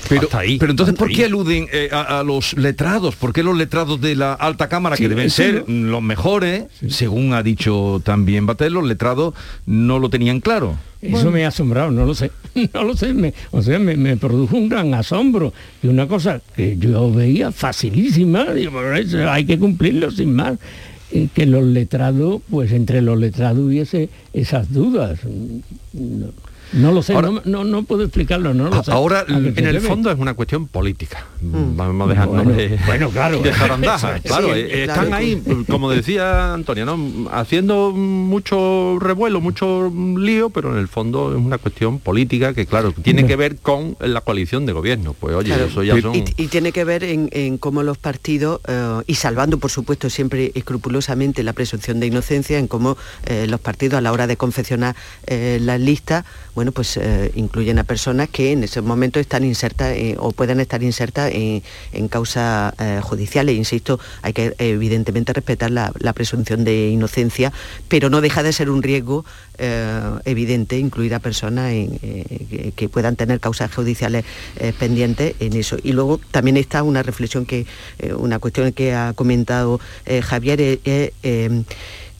[0.09, 3.15] pero, pero entonces, ¿por qué aluden eh, a, los letrados?
[3.15, 7.43] ¿Por qué los letrados de la alta cámara, que deben ser los mejores, según ha
[7.43, 9.35] dicho también Batel, los letrados
[9.67, 10.77] no lo tenían claro?
[11.01, 12.31] Eso me ha asombrado, no lo sé,
[12.73, 16.75] no lo sé, me, o sea, me, produjo un gran asombro y una cosa que
[16.77, 18.79] yo veía facilísima, digo,
[19.29, 20.57] hay que cumplirlo sin más,
[21.11, 25.19] eh, que los letrados, pues entre los letrados hubiese esas dudas.
[25.93, 28.91] No lo sé, no, no, puedo explicarlo, no lo sé.
[28.91, 31.25] Ahora, en el fondo es una cuestión política.
[31.41, 31.75] Mm.
[31.75, 33.39] Vamos a dejarnos bueno, de, bueno, claro.
[33.39, 33.51] de
[34.23, 37.29] Claro, eh, están ahí, como decía Antonia, ¿no?
[37.31, 42.91] haciendo mucho revuelo, mucho lío, pero en el fondo es una cuestión política que, claro,
[42.91, 45.15] tiene que ver con la coalición de gobierno.
[45.19, 46.15] Pues oye, eso ya son...
[46.15, 51.43] Y, tiene que ver en, cómo los partidos, eh, y salvando, por supuesto, siempre escrupulosamente
[51.43, 54.95] la presunción de inocencia, en cómo eh, los partidos a la hora de confeccionar
[55.27, 56.25] las listas,
[56.59, 60.59] bueno, pues eh, incluyen a personas que en ese momento están insertas eh, o pueden
[60.59, 61.61] estar insertas en,
[62.09, 63.55] causas eh, judiciales.
[63.55, 67.53] Insisto, hay que evidentemente respetar la, presunción de inocencia,
[67.87, 69.23] pero no deja de ser un riesgo
[70.25, 74.25] evidente incluir a personas que- puedan tener causas judiciales
[74.79, 75.77] pendientes en eso.
[75.81, 77.65] Y luego también está una reflexión que,
[78.17, 79.79] una cuestión que ha comentado
[80.23, 80.79] Javier,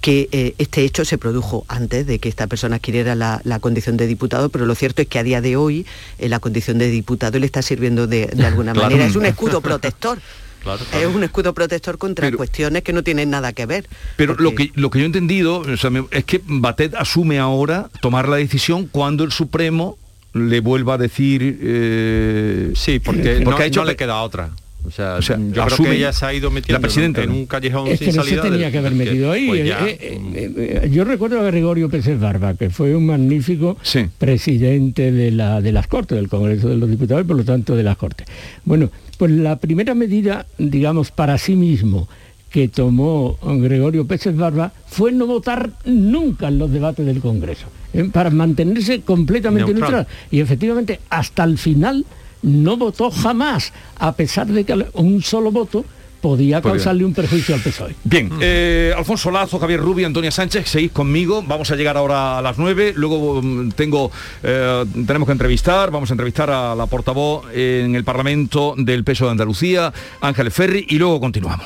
[0.02, 3.98] que eh, este hecho se produjo antes de que esta persona adquiriera la, la condición
[3.98, 5.86] de diputado, pero lo cierto es que a día de hoy
[6.20, 8.90] eh, la condición de diputado le está sirviendo de, de alguna Claro.
[8.90, 9.06] manera.
[9.10, 10.20] Es un escudo protector.
[10.62, 13.88] Claro, Es un escudo protector contra cuestiones que no tienen nada que ver.
[14.18, 17.40] Pero lo que, lo que yo he entendido o sea, me- es que Batet asume
[17.40, 19.98] ahora tomar la decisión cuando el Supremo
[20.34, 21.60] le vuelva a decir...
[21.62, 24.50] eh, Sí, porque, no, ha hecho no le queda otra.
[24.86, 27.22] O sea, O sea, yo creo asume que ella se ha ido metiendo la presidenta,
[27.22, 27.42] en, un- en ¿no?
[27.42, 29.48] un callejón Es sin que no se tenía del- que haber metido ahí.
[29.48, 33.06] pues Eh, ya, eh, eh, eh, yo recuerdo a Gregorio Pérez Barba, que fue un
[33.06, 33.78] magnífico
[34.18, 37.76] presidente de, la, de las Cortes, del Congreso de los Diputados y por lo tanto
[37.76, 38.28] de las Cortes.
[38.64, 42.08] Bueno, pues la primera medida, digamos, para sí mismo
[42.50, 48.10] que tomó Gregorio Pérez Barba fue no votar nunca en los debates del Congreso, eh,
[48.12, 49.92] para mantenerse completamente Neutral.
[49.92, 50.08] neutral.
[50.32, 52.06] Y efectivamente, hasta el final
[52.42, 55.86] no votó jamás, a pesar de que un solo voto
[56.22, 57.96] podía causarle un perjuicio al PSOE.
[58.04, 61.44] Bien, eh, Alfonso Lazo, Javier Rubio, Antonia Sánchez, seguís conmigo.
[61.44, 62.94] Vamos a llegar ahora a las 9.
[62.96, 64.12] Luego mm, tengo,
[64.44, 69.26] eh, tenemos que entrevistar, vamos a entrevistar a la portavoz en el Parlamento del Peso
[69.26, 71.66] de Andalucía, Ángeles Ferri, y luego continuamos.